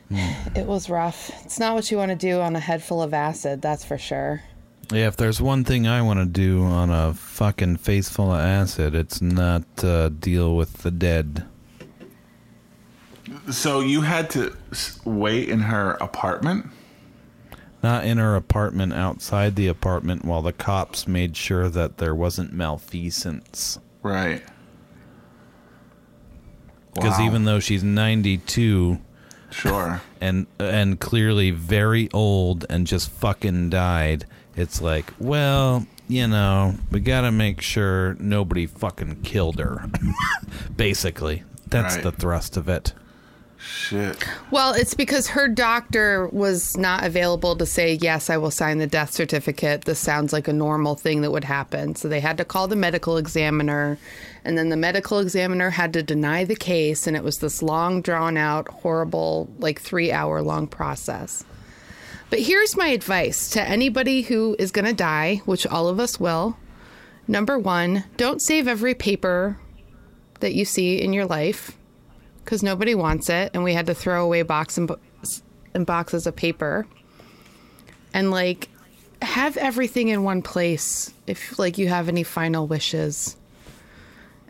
hmm. 0.09 0.57
it 0.57 0.67
was 0.67 0.89
rough. 0.89 1.33
It's 1.45 1.59
not 1.59 1.75
what 1.75 1.91
you 1.91 1.97
want 1.97 2.11
to 2.11 2.17
do 2.17 2.41
on 2.41 2.55
a 2.55 2.61
head 2.61 2.81
full 2.81 3.03
of 3.03 3.13
acid, 3.13 3.61
that's 3.61 3.85
for 3.85 3.99
sure. 3.99 4.43
Yeah, 4.93 5.07
if 5.07 5.17
there's 5.17 5.41
one 5.41 5.63
thing 5.65 5.87
I 5.87 6.03
want 6.03 6.19
to 6.19 6.27
do 6.27 6.65
on 6.65 6.91
a 6.91 7.15
fucking 7.15 7.77
face 7.77 8.09
full 8.09 8.33
of 8.33 8.41
acid, 8.41 8.95
it's 8.95 9.23
not 9.23 9.63
uh, 9.85 10.09
deal 10.09 10.57
with 10.57 10.79
the 10.79 10.91
dead. 10.91 11.45
so 13.51 13.81
you 13.81 14.01
had 14.01 14.29
to 14.31 14.57
wait 15.05 15.49
in 15.49 15.61
her 15.61 15.93
apartment. 16.01 16.67
Not 17.83 18.05
in 18.05 18.19
her 18.19 18.35
apartment, 18.35 18.93
outside 18.93 19.55
the 19.57 19.69
apartment, 19.69 20.25
while 20.25 20.43
the 20.43 20.53
cops 20.53 21.07
made 21.09 21.37
sure 21.37 21.69
that 21.69 21.99
there 21.99 22.15
wasn't 22.15 22.53
malfeasance. 22.53 23.79
Right. 24.03 24.43
Because 26.95 27.19
Wow. 27.19 27.27
even 27.27 27.45
though 27.45 27.61
she's 27.61 27.85
92 27.85 28.99
Sure. 29.51 30.01
and 30.21 30.47
and 30.59 30.99
clearly 31.01 31.51
very 31.53 32.09
old 32.13 32.67
and 32.69 32.87
just 32.87 33.09
fucking 33.11 33.71
died, 33.71 34.27
it's 34.61 34.81
like, 34.81 35.13
well, 35.19 35.87
you 36.09 36.27
know, 36.29 36.75
we 36.91 37.01
got 37.01 37.23
to 37.23 37.33
make 37.33 37.61
sure 37.61 38.15
nobody 38.21 38.67
fucking 38.67 39.23
killed 39.23 39.59
her. 39.59 39.89
Basically, 40.77 41.43
that's 41.69 41.97
Right. 41.97 42.05
the 42.05 42.13
thrust 42.13 42.57
of 42.57 42.69
it. 42.69 42.93
Shit. 43.63 44.17
Well, 44.51 44.73
it's 44.73 44.95
because 44.95 45.29
her 45.29 45.47
doctor 45.47 46.27
was 46.29 46.79
not 46.79 47.05
available 47.05 47.57
to 47.57 47.67
say, 47.67 47.93
yes, 48.01 48.31
I 48.31 48.39
will 48.39 48.51
sign 48.51 48.79
the 48.79 48.87
death 48.87 49.13
certificate. 49.13 49.85
This 49.85 49.99
sounds 49.99 50.33
like 50.33 50.49
a 50.49 50.53
normal 50.53 50.95
thing 50.95 51.21
that 51.21 51.31
would 51.31 51.45
happen. 51.45 51.95
So 51.95 52.09
they 52.09 52.21
had 52.21 52.39
to 52.39 52.45
call 52.47 52.69
the 52.69 52.77
medical 52.77 53.19
examiner, 53.19 53.99
and 54.47 54.57
then 54.57 54.71
the 54.71 54.79
medical 54.79 55.19
examiner 55.19 55.69
had 55.69 55.93
to 55.93 56.03
deny 56.03 56.45
the 56.45 56.57
case. 56.57 57.07
And 57.07 57.15
it 57.15 57.23
was 57.23 57.39
this 57.39 57.63
long, 57.63 58.01
drawn 58.01 58.39
out, 58.39 58.67
horrible, 58.69 59.51
like 59.59 59.79
three 59.79 60.11
hour 60.11 60.41
long 60.41 60.67
process. 60.67 61.45
But 62.31 62.39
here's 62.39 62.77
my 62.77 62.89
advice 62.89 63.51
to 63.51 63.63
anybody 63.63 64.23
who 64.23 64.55
is 64.59 64.71
going 64.71 64.85
to 64.85 64.93
die, 64.93 65.43
which 65.45 65.67
all 65.67 65.89
of 65.89 65.99
us 65.99 66.21
will. 66.21 66.57
Number 67.27 67.59
one, 67.59 68.05
don't 68.17 68.41
save 68.41 68.69
every 68.69 68.95
paper 68.95 69.59
that 70.39 70.55
you 70.55 70.65
see 70.65 71.01
in 71.01 71.13
your 71.13 71.27
life 71.27 71.77
because 72.45 72.63
nobody 72.63 72.95
wants 72.95 73.29
it, 73.29 73.51
and 73.53 73.63
we 73.63 73.75
had 73.75 73.87
to 73.87 73.95
throw 73.95 74.25
away 74.25 74.43
box 74.43 74.79
and, 74.79 74.89
bo- 74.89 74.99
and 75.75 75.85
boxes 75.85 76.27
of 76.27 76.37
paper. 76.37 76.87
And 78.15 78.31
like, 78.31 78.69
have 79.23 79.57
everything 79.57 80.09
in 80.09 80.23
one 80.25 80.43
place 80.43 81.13
if 81.27 81.59
like 81.59 81.79
you 81.79 81.89
have 81.89 82.09
any 82.09 82.23
final 82.23 82.67
wishes, 82.67 83.37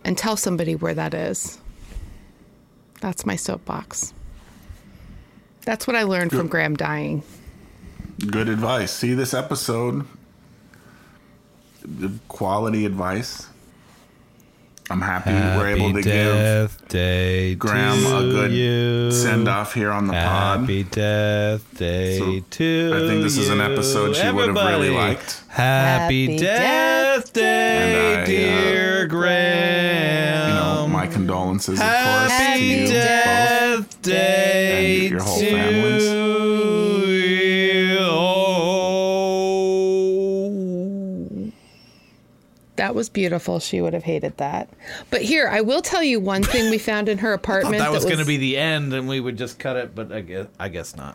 and 0.05 0.17
tell 0.17 0.37
somebody 0.37 0.75
where 0.75 0.95
that 0.95 1.13
is. 1.13 1.59
That's 3.01 3.27
my 3.27 3.37
soapbox. 3.37 4.15
That's 5.63 5.87
what 5.87 5.97
I 5.97 6.05
learned 6.05 6.31
from 6.31 6.47
Graham 6.47 6.77
dying. 6.77 7.23
Good 8.27 8.49
advice. 8.49 8.91
See 8.93 9.15
this 9.15 9.33
episode. 9.35 10.05
The 11.83 12.13
Quality 12.29 12.85
advice. 12.85 13.47
I'm 14.91 15.01
happy 15.03 15.31
we're 15.31 15.69
able 15.69 15.93
to 15.95 16.03
give 16.03 16.89
day 16.89 17.55
Graham 17.55 17.97
to 18.01 18.17
a 18.19 18.21
good 18.23 18.51
you. 18.51 19.13
send 19.13 19.47
off 19.47 19.73
here 19.73 19.93
on 19.93 20.09
the 20.09 20.13
pod. 20.15 20.61
Happy 20.63 20.83
Death 20.83 21.63
Day 21.79 22.19
So, 22.19 22.41
to 22.41 22.93
I 22.97 22.99
think 23.09 23.23
this 23.23 23.37
is 23.39 23.51
an 23.51 23.59
you. 23.59 23.65
episode 23.65 24.17
she 24.17 24.29
would 24.33 24.49
have 24.49 24.57
really 24.57 24.89
Everybody. 24.89 24.91
liked. 24.91 25.45
Happy, 25.49 26.27
Happy 26.33 26.39
Death 26.39 27.33
Day, 27.33 28.17
And 28.17 28.23
uh, 28.23 28.27
dear 28.27 29.07
Graham. 29.07 30.49
You 30.49 30.55
know, 30.57 30.89
my 30.89 31.07
condolences, 31.07 31.79
of 31.79 31.87
course, 31.87 31.93
to 31.93 32.33
Happy 32.33 32.61
you 32.65 32.87
both. 32.87 32.93
Death 32.93 34.03
Day 34.03 35.01
And 35.03 35.11
your 35.13 35.21
whole 35.23 35.39
to 35.39 35.51
families. 35.51 36.20
That 42.81 42.95
was 42.95 43.11
beautiful. 43.11 43.61
She 43.61 43.83
would 43.83 43.93
have 43.93 44.05
hated 44.05 44.39
that. 44.39 44.71
But 45.11 45.21
here, 45.21 45.47
I 45.49 45.61
will 45.61 45.83
tell 45.83 46.03
you 46.03 46.19
one 46.19 46.43
thing 46.43 46.71
we 46.71 46.79
found 46.79 47.11
in 47.11 47.19
her 47.19 47.33
I 47.33 47.35
apartment. 47.35 47.77
thought 47.77 47.93
that 47.93 47.93
was 47.93 48.07
going 48.07 48.21
to 48.21 48.25
be 48.25 48.39
the 48.39 48.57
end, 48.57 48.95
and 48.95 49.07
we 49.07 49.21
would 49.21 49.37
just 49.37 49.59
cut 49.59 49.77
it, 49.77 49.95
but 49.95 50.11
I 50.11 50.23
guess 50.23 50.47
I 50.59 50.71
guess 50.71 50.97
not. 50.97 51.15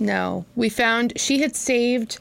No, 0.00 0.44
we 0.56 0.68
found 0.68 1.12
she 1.20 1.40
had 1.40 1.54
saved 1.54 2.18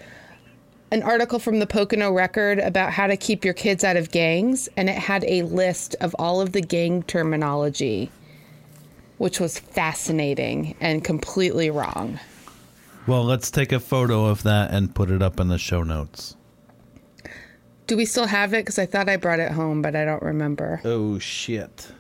an 0.92 1.02
article 1.02 1.40
from 1.40 1.58
the 1.58 1.66
Pocono 1.66 2.12
Record 2.12 2.60
about 2.60 2.92
how 2.94 3.08
to 3.08 3.18
keep 3.18 3.44
your 3.44 3.56
kids 3.56 3.84
out 3.84 3.98
of 3.98 4.12
gangs, 4.12 4.70
and 4.78 4.92
it 4.92 4.98
had 5.00 5.24
a 5.24 5.42
list 5.42 5.96
of 6.00 6.16
all 6.20 6.40
of 6.40 6.52
the 6.52 6.62
gang 6.62 7.02
terminology, 7.02 8.12
which 9.18 9.40
was 9.40 9.58
fascinating 9.58 10.76
and 10.80 11.04
completely 11.04 11.72
wrong. 11.72 12.20
Well, 13.08 13.24
let's 13.24 13.50
take 13.50 13.72
a 13.72 13.80
photo 13.80 14.26
of 14.26 14.44
that 14.44 14.70
and 14.70 14.94
put 14.94 15.10
it 15.10 15.24
up 15.24 15.40
in 15.40 15.48
the 15.48 15.58
show 15.58 15.82
notes. 15.82 16.36
Do 17.88 17.96
we 17.98 18.06
still 18.06 18.26
have 18.26 18.54
it? 18.54 18.66
Because 18.66 18.80
I 18.80 18.86
thought 18.86 19.10
I 19.10 19.18
brought 19.18 19.40
it 19.40 19.52
home, 19.52 19.82
but 19.82 19.96
I 19.96 20.06
don't 20.06 20.24
remember. 20.24 20.82
Oh 20.84 21.20
shit. 21.20 21.92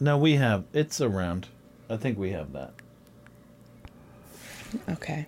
No, 0.00 0.18
we 0.18 0.34
have. 0.34 0.64
It's 0.72 1.00
around. 1.00 1.48
I 1.88 1.96
think 1.96 2.18
we 2.18 2.30
have 2.30 2.52
that. 2.52 2.72
Okay. 4.88 5.26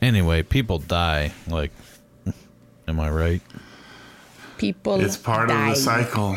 Anyway, 0.00 0.42
people 0.42 0.78
die. 0.78 1.32
Like, 1.48 1.72
am 2.88 3.00
I 3.00 3.10
right? 3.10 3.42
People. 4.56 5.00
It's 5.00 5.16
part 5.16 5.48
died. 5.48 5.70
of 5.70 5.74
the 5.76 5.80
cycle. 5.80 6.36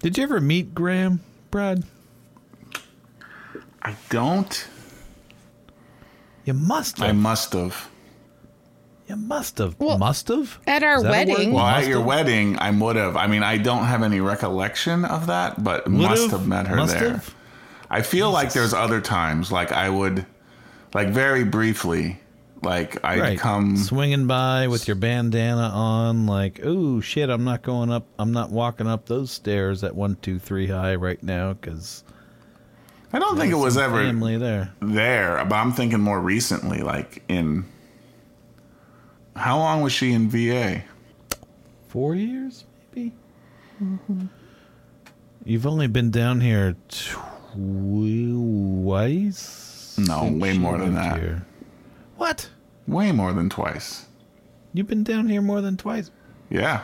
Did 0.00 0.16
you 0.16 0.22
ever 0.22 0.40
meet 0.40 0.74
Graham, 0.74 1.20
Brad? 1.50 1.82
I 3.82 3.96
don't. 4.10 4.68
You 6.48 6.54
must 6.54 6.96
have. 6.96 7.08
I 7.10 7.12
must 7.12 7.52
have. 7.52 7.90
you 9.06 9.16
must 9.16 9.58
have. 9.58 9.78
Well, 9.78 9.98
must 9.98 10.28
have. 10.28 10.58
At 10.66 10.82
our 10.82 10.96
Is 10.96 11.02
that 11.02 11.08
a 11.08 11.12
word? 11.12 11.28
wedding. 11.28 11.52
Well, 11.52 11.66
at 11.66 11.86
your 11.86 11.98
have? 11.98 12.06
wedding, 12.06 12.58
I 12.58 12.70
would 12.70 12.96
have. 12.96 13.18
I 13.18 13.26
mean, 13.26 13.42
I 13.42 13.58
don't 13.58 13.84
have 13.84 14.02
any 14.02 14.20
recollection 14.20 15.04
of 15.04 15.26
that, 15.26 15.62
but 15.62 15.86
must 15.88 16.30
have 16.30 16.48
met 16.48 16.66
her 16.66 16.76
Must 16.76 16.98
there. 16.98 17.10
have? 17.10 17.34
I 17.90 18.00
feel 18.00 18.30
like 18.30 18.54
there's 18.54 18.72
other 18.72 19.02
times, 19.02 19.52
like 19.52 19.72
I 19.72 19.90
would, 19.90 20.24
like 20.94 21.08
very 21.10 21.44
briefly, 21.44 22.18
like 22.62 22.96
I'd 23.04 23.20
Right. 23.20 23.38
come. 23.38 23.76
swinging 23.76 24.26
by 24.26 24.68
with 24.68 24.88
your 24.88 24.94
bandana 24.96 25.68
on, 25.74 26.24
like, 26.26 26.60
oh 26.64 27.02
shit, 27.02 27.28
I'm 27.28 27.44
not 27.44 27.60
going 27.60 27.90
up. 27.92 28.06
I'm 28.18 28.32
not 28.32 28.50
walking 28.50 28.86
up 28.86 29.04
those 29.04 29.30
stairs 29.30 29.84
at 29.84 29.94
one, 29.94 30.16
two, 30.22 30.38
three 30.38 30.68
high 30.68 30.94
right 30.94 31.22
now 31.22 31.52
because 31.52 32.04
I 33.12 33.18
don't 33.18 33.38
think 33.38 33.52
it 33.52 33.56
was 33.56 33.76
ever 33.78 34.02
family 34.04 34.36
there. 34.36 34.72
there, 34.80 35.42
but 35.46 35.54
I'm 35.56 35.72
thinking 35.72 36.00
more 36.00 36.20
recently, 36.20 36.82
like 36.82 37.22
in. 37.28 37.64
How 39.34 39.56
long 39.58 39.80
was 39.82 39.92
she 39.92 40.12
in 40.12 40.28
VA? 40.28 40.82
Four 41.88 42.14
years, 42.14 42.64
maybe. 42.94 43.12
Mm-hmm. 43.82 44.26
You've 45.44 45.66
only 45.66 45.86
been 45.86 46.10
down 46.10 46.40
here 46.42 46.76
twice. 48.58 49.96
No, 49.98 50.30
way 50.30 50.56
more 50.58 50.76
than 50.78 50.94
that. 50.94 51.18
here. 51.18 51.46
What? 52.16 52.50
Way 52.86 53.12
more 53.12 53.32
than 53.32 53.48
twice. 53.48 54.06
You've 54.74 54.86
been 54.86 55.04
down 55.04 55.28
here 55.28 55.40
more 55.42 55.60
than 55.60 55.76
twice 55.76 56.10
Yeah. 56.50 56.82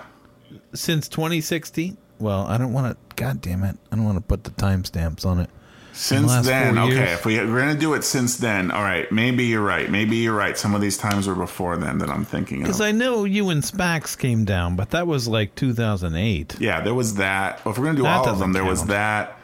since 0.72 1.08
2016. 1.08 1.96
Well, 2.18 2.46
I 2.46 2.56
don't 2.56 2.72
want 2.72 2.92
to. 2.92 2.96
God 3.16 3.40
damn 3.40 3.64
it! 3.64 3.76
I 3.92 3.96
don't 3.96 4.04
want 4.04 4.16
to 4.18 4.22
put 4.22 4.44
the 4.44 4.50
timestamps 4.52 5.26
on 5.26 5.40
it. 5.40 5.50
Since 5.96 6.26
last 6.28 6.46
then, 6.46 6.74
four 6.74 6.84
okay, 6.84 6.94
years? 6.94 7.10
if 7.12 7.24
we, 7.24 7.38
we're 7.38 7.60
going 7.62 7.72
to 7.74 7.80
do 7.80 7.94
it 7.94 8.02
since 8.02 8.36
then, 8.36 8.70
all 8.72 8.82
right, 8.82 9.10
maybe 9.12 9.44
you're 9.44 9.62
right. 9.62 9.88
Maybe 9.88 10.16
you're 10.16 10.34
right. 10.34 10.58
Some 10.58 10.74
of 10.74 10.80
these 10.80 10.98
times 10.98 11.28
were 11.28 11.36
before 11.36 11.76
then 11.76 11.98
that 11.98 12.10
I'm 12.10 12.24
thinking 12.24 12.58
of. 12.58 12.64
Because 12.64 12.80
I 12.80 12.90
know 12.90 13.24
you 13.24 13.48
and 13.50 13.62
Spax 13.62 14.18
came 14.18 14.44
down, 14.44 14.74
but 14.74 14.90
that 14.90 15.06
was 15.06 15.28
like 15.28 15.54
2008. 15.54 16.56
yeah, 16.60 16.80
there 16.80 16.94
was 16.94 17.14
that. 17.14 17.64
Well, 17.64 17.72
if 17.72 17.78
we're 17.78 17.84
going 17.84 17.96
to 17.96 18.00
do 18.02 18.04
That 18.04 18.16
all 18.18 18.24
of 18.24 18.26
doesn't 18.26 18.40
them, 18.40 18.52
there 18.52 18.64
was 18.64 18.86
that. 18.86 19.38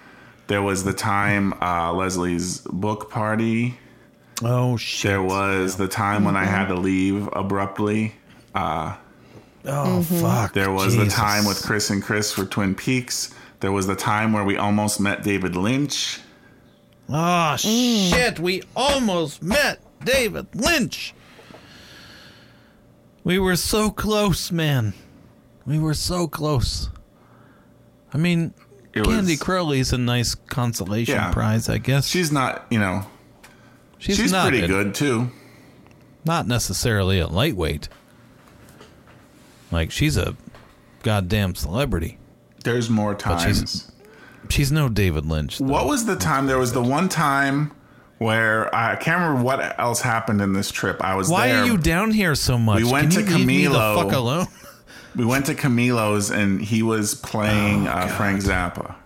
There 0.48 0.60
was 0.62 0.82
the 0.82 0.92
time 0.92 1.52
uh, 1.62 1.92
Leslie's 1.92 2.58
book 2.62 3.10
party. 3.10 3.78
Oh 4.42 4.76
shit! 4.76 5.10
There 5.10 5.22
was 5.22 5.76
the 5.76 5.86
time 5.86 6.24
when 6.24 6.34
I 6.34 6.44
had 6.44 6.66
to 6.66 6.74
leave 6.74 7.28
abruptly. 7.32 8.14
Uh, 8.54 8.96
Oh 9.64 10.02
fuck! 10.02 10.54
there 10.54 10.72
was 10.72 10.96
the 10.96 11.06
time 11.06 11.44
with 11.44 11.62
Chris 11.62 11.90
and 11.90 12.02
Chris 12.02 12.32
for 12.32 12.44
Twin 12.46 12.74
Peaks. 12.74 13.32
There 13.60 13.70
was 13.70 13.86
the 13.86 13.94
time 13.94 14.32
where 14.32 14.42
we 14.42 14.56
almost 14.56 14.98
met 14.98 15.22
David 15.22 15.54
Lynch. 15.54 16.18
Oh 17.12 17.57
shit! 17.57 18.38
We 18.38 18.62
almost 18.77 19.42
met 19.42 19.81
David 20.05 20.46
Lynch. 20.55 21.12
We 23.25 23.38
were 23.38 23.57
so 23.57 23.90
close, 23.90 24.51
man. 24.53 24.94
We 25.66 25.79
were 25.79 25.94
so 25.94 26.27
close. 26.29 26.88
I 28.14 28.18
mean, 28.18 28.55
It 28.94 29.05
Candy 29.05 29.33
was- 29.33 29.40
Crowley's 29.42 29.92
a 29.92 29.99
nice 29.99 30.35
consolation 30.35 31.14
Yeah. 31.16 31.33
prize, 31.33 31.68
I 31.68 31.79
guess. 31.79 32.07
She's 32.07 32.33
not, 32.33 32.66
you 32.70 32.79
know, 32.79 33.05
she's, 33.99 34.16
she's, 34.16 34.33
not 34.33 34.49
pretty 34.49 34.64
a- 34.64 34.68
good 34.68 34.94
too. 34.94 35.31
Not 36.25 36.46
necessarily 36.46 37.20
a 37.20 37.27
lightweight. 37.29 37.88
Like 39.70 39.90
she's 39.90 40.16
a 40.16 40.35
goddamn 41.03 41.55
celebrity. 41.55 42.18
There's 42.64 42.88
more 42.90 43.12
she's- 43.18 43.44
times. 43.44 43.89
She's 44.50 44.70
no 44.72 44.88
David 44.88 45.26
Lynch. 45.26 45.58
though. 45.58 45.66
What 45.66 45.86
was 45.86 46.04
the 46.06 46.16
time? 46.16 46.46
There 46.46 46.58
was 46.58 46.72
the 46.72 46.82
one 46.82 47.08
time 47.08 47.72
where 48.18 48.74
I 48.74 48.96
can't 48.96 49.20
remember 49.22 49.42
what 49.42 49.78
else 49.78 50.00
happened 50.02 50.40
in 50.42 50.52
this 50.52 50.70
trip. 50.70 51.02
I 51.02 51.14
was 51.14 51.28
Why 51.30 51.48
there. 51.48 51.62
are 51.62 51.66
you 51.66 51.78
down 51.78 52.10
here 52.10 52.34
so 52.34 52.58
much? 52.58 52.82
We 52.82 52.90
went 52.90 53.12
Can 53.12 53.24
to 53.24 53.30
you 53.30 53.36
leave 53.38 53.46
me 53.46 53.66
the 53.66 53.74
Camilo. 53.78 54.02
fuck 54.02 54.12
alone? 54.12 54.46
we 55.16 55.24
went 55.24 55.46
to 55.46 55.54
Camilo's 55.54 56.30
and 56.30 56.60
he 56.60 56.82
was 56.82 57.14
playing 57.14 57.86
uh, 57.88 58.08
Frank 58.08 58.40
Zappa. 58.42 58.96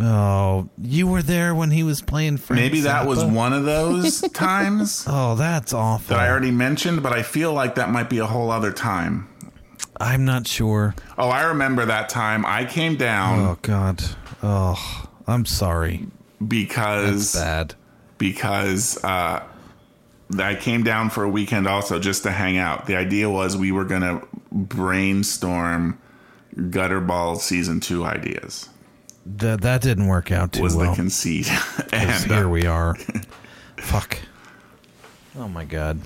Oh, 0.00 0.68
you 0.80 1.08
were 1.08 1.22
there 1.22 1.54
when 1.56 1.72
he 1.72 1.82
was 1.82 2.00
playing 2.02 2.36
Frank 2.36 2.60
Maybe 2.62 2.80
that 2.82 3.06
was 3.06 3.24
one 3.24 3.52
of 3.52 3.64
those 3.64 4.20
times 4.32 5.04
Oh, 5.08 5.34
that's 5.34 5.72
awful. 5.72 6.14
that 6.16 6.22
I 6.24 6.30
already 6.30 6.52
mentioned, 6.52 7.02
but 7.02 7.12
I 7.12 7.22
feel 7.24 7.52
like 7.52 7.74
that 7.74 7.90
might 7.90 8.08
be 8.08 8.18
a 8.18 8.26
whole 8.26 8.50
other 8.52 8.70
time. 8.72 9.28
I'm 10.00 10.24
not 10.24 10.46
sure. 10.46 10.94
Oh, 11.18 11.28
I 11.30 11.42
remember 11.46 11.84
that 11.86 12.08
time. 12.08 12.46
I 12.46 12.64
came 12.64 12.94
down 12.96 13.40
Oh 13.40 13.58
God. 13.62 14.02
Oh, 14.42 15.06
I'm 15.26 15.44
sorry. 15.46 16.06
because 16.46 17.34
Bad. 17.34 17.74
because 18.18 19.02
uh, 19.04 19.42
I 20.38 20.54
came 20.54 20.82
down 20.84 21.10
for 21.10 21.24
a 21.24 21.28
weekend 21.28 21.66
also 21.66 21.98
just 21.98 22.22
to 22.24 22.30
hang 22.30 22.56
out. 22.58 22.86
The 22.86 22.96
idea 22.96 23.28
was 23.28 23.56
we 23.56 23.72
were 23.72 23.84
going 23.84 24.02
to 24.02 24.26
brainstorm 24.52 25.98
Gutterball 26.56 27.38
season 27.38 27.80
two 27.80 28.04
ideas. 28.04 28.68
That 29.26 29.60
that 29.60 29.82
didn't 29.82 30.06
work 30.06 30.32
out 30.32 30.52
too 30.52 30.62
Was 30.62 30.74
well. 30.74 30.90
the 30.90 30.96
conceit, 30.96 31.50
and 31.92 32.24
here 32.24 32.46
uh, 32.46 32.48
we 32.48 32.64
are. 32.66 32.94
Fuck. 33.78 34.18
Oh 35.36 35.48
my 35.48 35.64
God. 35.64 36.00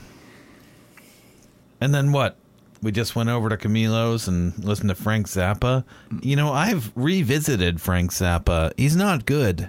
And 1.81 1.95
then 1.95 2.11
what? 2.13 2.37
We 2.83 2.91
just 2.91 3.15
went 3.15 3.29
over 3.29 3.49
to 3.49 3.57
Camilo's 3.57 4.27
and 4.27 4.59
listened 4.65 4.89
to 4.89 4.95
Frank 4.97 5.29
Zappa. 5.29 5.85
You 6.21 6.35
know, 6.37 6.53
I've 6.53 6.91
revisited 6.97 7.81
Frank 7.81 8.11
Zappa. 8.11 8.73
He's 8.77 8.97
not 8.97 9.25
good. 9.25 9.69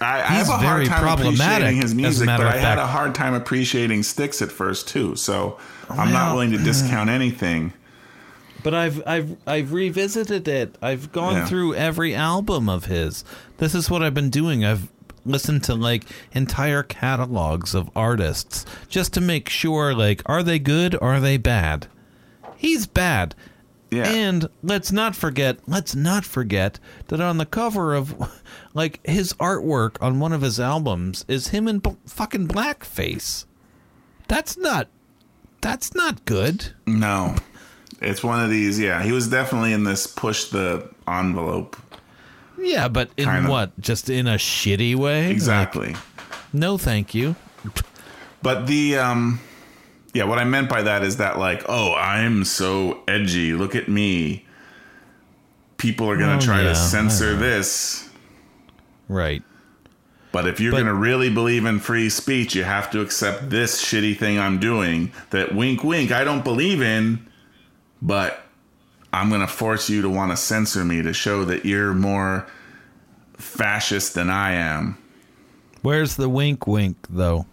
I, 0.00 0.22
I 0.22 0.36
he's 0.38 0.46
have 0.46 0.60
a 0.60 0.64
hard 0.64 0.86
time 0.86 1.02
problematic, 1.02 1.40
appreciating 1.40 1.82
his 1.82 1.94
music, 1.94 2.26
but 2.26 2.40
I 2.46 2.56
had 2.56 2.78
a 2.78 2.86
hard 2.86 3.16
time 3.16 3.34
appreciating 3.34 4.04
Styx 4.04 4.40
at 4.42 4.52
first 4.52 4.86
too. 4.86 5.16
So 5.16 5.58
I'm 5.90 6.12
not 6.12 6.34
willing 6.34 6.52
to 6.52 6.58
discount 6.58 7.10
anything. 7.10 7.72
But 8.62 8.74
I've 8.74 9.02
I've 9.06 9.36
I've 9.46 9.72
revisited 9.72 10.46
it. 10.46 10.76
I've 10.80 11.10
gone 11.10 11.34
Yeah. 11.34 11.46
through 11.46 11.74
every 11.74 12.14
album 12.14 12.68
of 12.68 12.84
his. 12.84 13.24
This 13.56 13.74
is 13.74 13.90
what 13.90 14.02
I've 14.04 14.14
been 14.14 14.30
doing. 14.30 14.64
I've 14.64 14.88
listened 15.28 15.64
to 15.64 15.74
like 15.74 16.04
entire 16.32 16.82
catalogs 16.82 17.74
of 17.74 17.90
artists 17.94 18.64
just 18.88 19.12
to 19.14 19.20
make 19.20 19.48
sure 19.48 19.94
like 19.94 20.22
are 20.26 20.42
they 20.42 20.58
good 20.58 20.94
or 20.96 21.14
are 21.14 21.20
they 21.20 21.36
bad? 21.36 21.86
He's 22.56 22.86
bad. 22.86 23.34
Yeah. 23.90 24.08
And 24.08 24.48
let's 24.62 24.92
not 24.92 25.16
forget, 25.16 25.60
let's 25.66 25.94
not 25.94 26.24
forget 26.24 26.78
that 27.06 27.20
on 27.20 27.38
the 27.38 27.46
cover 27.46 27.94
of 27.94 28.30
like 28.74 29.00
his 29.06 29.32
artwork 29.34 29.96
on 30.02 30.20
one 30.20 30.32
of 30.32 30.42
his 30.42 30.60
albums 30.60 31.24
is 31.28 31.48
him 31.48 31.68
in 31.68 31.78
b- 31.78 31.96
fucking 32.06 32.48
blackface. 32.48 33.46
That's 34.26 34.58
not 34.58 34.88
that's 35.60 35.94
not 35.94 36.24
good. 36.24 36.72
No, 36.86 37.34
it's 38.00 38.22
one 38.22 38.42
of 38.44 38.50
these. 38.50 38.78
Yeah, 38.78 39.02
he 39.02 39.12
was 39.12 39.28
definitely 39.28 39.72
in 39.72 39.84
this 39.84 40.06
push 40.06 40.44
the 40.46 40.88
envelope. 41.06 41.76
Yeah, 42.58 42.88
but 42.88 43.10
in 43.16 43.24
Kind 43.26 43.44
of. 43.46 43.50
what? 43.50 43.80
Just 43.80 44.10
in 44.10 44.26
a 44.26 44.34
shitty 44.34 44.94
way? 44.96 45.30
Exactly. 45.30 45.92
Like, 45.94 45.98
no, 46.52 46.76
thank 46.78 47.14
you. 47.14 47.36
But 48.42 48.66
the 48.66 48.96
um 48.98 49.40
yeah, 50.14 50.24
what 50.24 50.38
I 50.38 50.44
meant 50.44 50.68
by 50.68 50.82
that 50.82 51.02
is 51.02 51.18
that 51.18 51.38
like, 51.38 51.64
oh, 51.68 51.94
I'm 51.94 52.44
so 52.44 53.02
edgy. 53.06 53.52
Look 53.52 53.74
at 53.76 53.88
me. 53.88 54.44
People 55.76 56.10
are 56.10 56.16
going 56.16 56.36
Oh, 56.36 56.40
to 56.40 56.44
try 56.46 56.62
yeah, 56.62 56.70
to 56.70 56.74
censor 56.74 57.36
this. 57.36 58.08
Right. 59.08 59.42
But 60.32 60.46
if 60.48 60.60
you're 60.60 60.72
But- 60.72 60.78
going 60.78 60.86
to 60.88 60.94
really 60.94 61.30
believe 61.30 61.64
in 61.64 61.78
free 61.78 62.08
speech, 62.10 62.54
you 62.56 62.64
have 62.64 62.90
to 62.90 63.00
accept 63.00 63.50
this 63.50 63.82
shitty 63.82 64.18
thing 64.18 64.38
I'm 64.38 64.58
doing 64.58 65.12
that 65.30 65.54
wink 65.54 65.84
wink 65.84 66.10
I 66.10 66.24
don't 66.24 66.42
believe 66.44 66.82
in, 66.82 67.26
but 68.02 68.44
I'm 69.18 69.28
going 69.28 69.40
to 69.40 69.46
force 69.46 69.90
you 69.90 70.02
to 70.02 70.08
want 70.08 70.30
to 70.32 70.36
censor 70.36 70.84
me 70.84 71.02
to 71.02 71.12
show 71.12 71.44
that 71.44 71.64
you're 71.64 71.92
more 71.94 72.46
fascist 73.36 74.14
than 74.14 74.30
I 74.30 74.52
am. 74.52 74.96
Where's 75.82 76.16
the 76.16 76.28
wink 76.28 76.66
wink 76.66 76.96
though? 77.08 77.46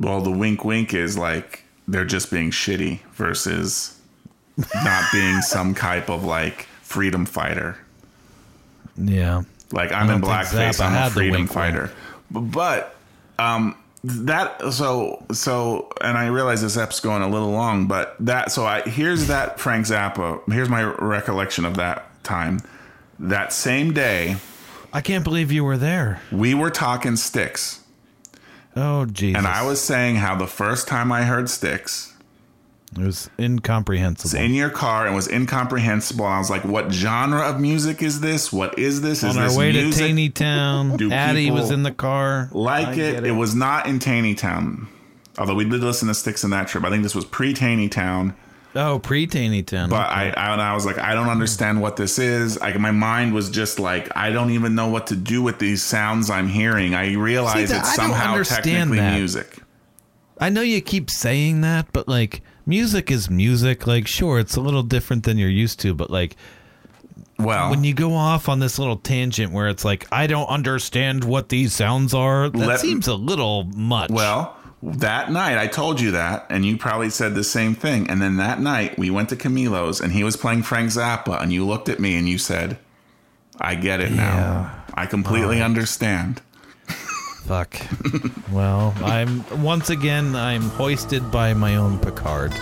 Well, 0.00 0.20
the 0.20 0.30
wink 0.30 0.64
wink 0.64 0.94
is 0.94 1.16
like 1.18 1.64
they're 1.86 2.04
just 2.04 2.30
being 2.30 2.50
shitty 2.50 3.00
versus 3.12 3.98
not 4.84 5.04
being 5.12 5.40
some 5.42 5.74
type 5.74 6.08
of 6.10 6.24
like 6.24 6.62
freedom 6.82 7.24
fighter. 7.26 7.76
Yeah. 8.96 9.42
Like 9.72 9.92
I'm 9.92 10.10
in 10.10 10.20
blackface. 10.20 10.80
I'm 10.84 11.06
a 11.06 11.10
freedom 11.10 11.32
wink 11.40 11.50
fighter. 11.52 11.90
B- 12.32 12.40
But 12.40 12.94
um, 13.38 13.76
that 14.04 14.72
so 14.72 15.24
so, 15.32 15.90
and 16.00 16.18
I 16.18 16.26
realize 16.26 16.62
this 16.62 16.76
ep's 16.76 17.00
going 17.00 17.22
a 17.22 17.28
little 17.28 17.50
long, 17.50 17.86
but 17.86 18.16
that 18.20 18.50
so 18.50 18.66
I 18.66 18.82
here's 18.82 19.28
that 19.28 19.60
Frank 19.60 19.86
Zappa. 19.86 20.38
Uh, 20.38 20.50
here's 20.52 20.68
my 20.68 20.82
recollection 20.82 21.64
of 21.64 21.76
that 21.76 22.22
time. 22.24 22.60
That 23.18 23.52
same 23.52 23.92
day, 23.92 24.36
I 24.92 25.00
can't 25.00 25.22
believe 25.22 25.52
you 25.52 25.64
were 25.64 25.76
there. 25.76 26.20
we 26.32 26.54
were 26.54 26.70
talking 26.70 27.14
Styx. 27.16 27.80
Oh 28.74 29.04
Jesus! 29.04 29.38
And 29.38 29.46
I 29.46 29.64
was 29.64 29.80
saying 29.80 30.16
how 30.16 30.34
the 30.34 30.46
first 30.48 30.88
time 30.88 31.12
I 31.12 31.22
heard 31.22 31.48
Styx 31.48 32.11
It 32.98 33.04
was 33.04 33.30
incomprehensible. 33.38 34.38
in 34.38 34.52
your 34.52 34.68
car 34.70 35.06
and 35.06 35.14
was 35.14 35.26
incomprehensible. 35.28 36.24
I 36.26 36.38
was 36.38 36.50
like, 36.50 36.64
"What 36.64 36.92
genre 36.92 37.40
of 37.48 37.58
music 37.60 38.02
is 38.02 38.20
this? 38.20 38.52
What 38.52 38.78
is 38.78 39.00
this? 39.00 39.22
Is 39.22 39.34
On 39.36 39.42
this 39.42 39.52
our 39.54 39.58
way 39.58 39.72
music? 39.72 39.92
to 39.94 39.98
Taney 40.08 40.28
Town, 40.28 40.96
Do 40.98 41.10
Addie 41.10 41.50
was 41.50 41.70
in 41.70 41.82
the 41.84 41.90
car. 41.92 42.48
like 42.52 42.88
I 42.88 42.92
it. 42.92 43.26
it. 43.26 43.30
was 43.32 43.54
not 43.54 43.86
in 43.86 43.98
Taneytown, 43.98 44.88
although 45.38 45.54
we 45.54 45.64
did 45.64 45.80
listen 45.80 46.08
to 46.08 46.14
Styx 46.14 46.44
in 46.44 46.50
that 46.50 46.68
trip. 46.68 46.84
I 46.84 46.90
think 46.90 47.02
this 47.02 47.14
was 47.14 47.24
pre 47.24 47.54
Taneytown. 47.54 48.34
Oh, 48.74 48.98
pre 48.98 49.26
Taneytown. 49.26 49.88
But 49.90 50.08
I, 50.10 50.30
I, 50.36 50.52
and 50.52 50.60
I 50.62 50.74
was 50.74 50.86
like, 50.86 50.98
I 50.98 51.14
don't 51.14 51.28
understand 51.28 51.80
what 51.82 51.96
this 51.96 52.18
is. 52.18 52.58
Like 52.60 52.78
my 52.78 52.90
mind 52.90 53.34
was 53.34 53.50
just 53.50 53.78
like, 53.78 54.14
I 54.16 54.30
don't 54.30 54.50
even 54.50 54.74
know 54.74 54.88
what 54.88 55.06
to 55.08 55.16
do 55.16 55.42
with 55.42 55.58
these 55.58 55.82
sounds 55.82 56.30
I'm 56.30 56.48
hearing. 56.48 56.94
I 56.94 57.12
realize 57.14 57.68
See, 57.70 57.76
it's 57.76 57.88
I 57.90 57.94
somehow 57.94 58.32
understand 58.32 58.64
technically 58.64 58.98
that. 58.98 59.14
music. 59.18 59.58
I 60.38 60.48
know 60.48 60.62
you 60.62 60.80
keep 60.80 61.10
saying 61.10 61.60
that, 61.62 61.86
but 61.92 62.08
like 62.08 62.40
music 62.66 63.10
is 63.10 63.30
music. 63.30 63.86
Like, 63.86 64.06
sure, 64.06 64.38
it's 64.38 64.56
a 64.56 64.60
little 64.60 64.82
different 64.82 65.24
than 65.24 65.38
you're 65.38 65.48
used 65.48 65.80
to, 65.80 65.94
but 65.94 66.10
like 66.10 66.36
Well, 67.38 67.70
when 67.70 67.84
you 67.84 67.94
go 67.94 68.14
off 68.14 68.48
on 68.48 68.60
this 68.60 68.78
little 68.78 68.96
tangent 68.96 69.52
where 69.52 69.68
it's 69.68 69.84
like, 69.84 70.06
I 70.12 70.26
don't 70.26 70.48
understand 70.48 71.24
what 71.24 71.48
these 71.48 71.72
sounds 71.72 72.14
are, 72.14 72.48
that 72.48 72.58
Let- 72.58 72.80
seems 72.80 73.08
a 73.08 73.14
little 73.14 73.64
much. 73.64 74.10
Well, 74.10 74.56
that 74.82 75.30
night 75.30 75.58
I 75.58 75.68
told 75.68 76.00
you 76.00 76.10
that, 76.12 76.46
and 76.50 76.64
you 76.66 76.76
probably 76.76 77.10
said 77.10 77.34
the 77.34 77.44
same 77.44 77.74
thing. 77.74 78.10
And 78.10 78.20
then 78.20 78.36
that 78.38 78.60
night 78.60 78.98
we 78.98 79.10
went 79.10 79.28
to 79.28 79.36
Camilo's, 79.36 80.00
and 80.00 80.12
he 80.12 80.24
was 80.24 80.36
playing 80.36 80.64
Frank 80.64 80.90
Zappa, 80.90 81.40
and 81.40 81.52
you 81.52 81.64
looked 81.64 81.88
at 81.88 82.00
me 82.00 82.16
and 82.16 82.28
you 82.28 82.36
said, 82.36 82.78
"I 83.60 83.76
get 83.76 84.00
it 84.00 84.10
now. 84.10 84.72
I 84.94 85.06
completely 85.06 85.62
understand." 85.62 86.42
Fuck. 87.42 87.76
well, 88.52 88.94
I'm 89.02 89.62
once 89.62 89.90
again 89.90 90.34
I'm 90.34 90.62
hoisted 90.62 91.30
by 91.30 91.54
my 91.54 91.76
own 91.76 91.98
Picard. 91.98 92.52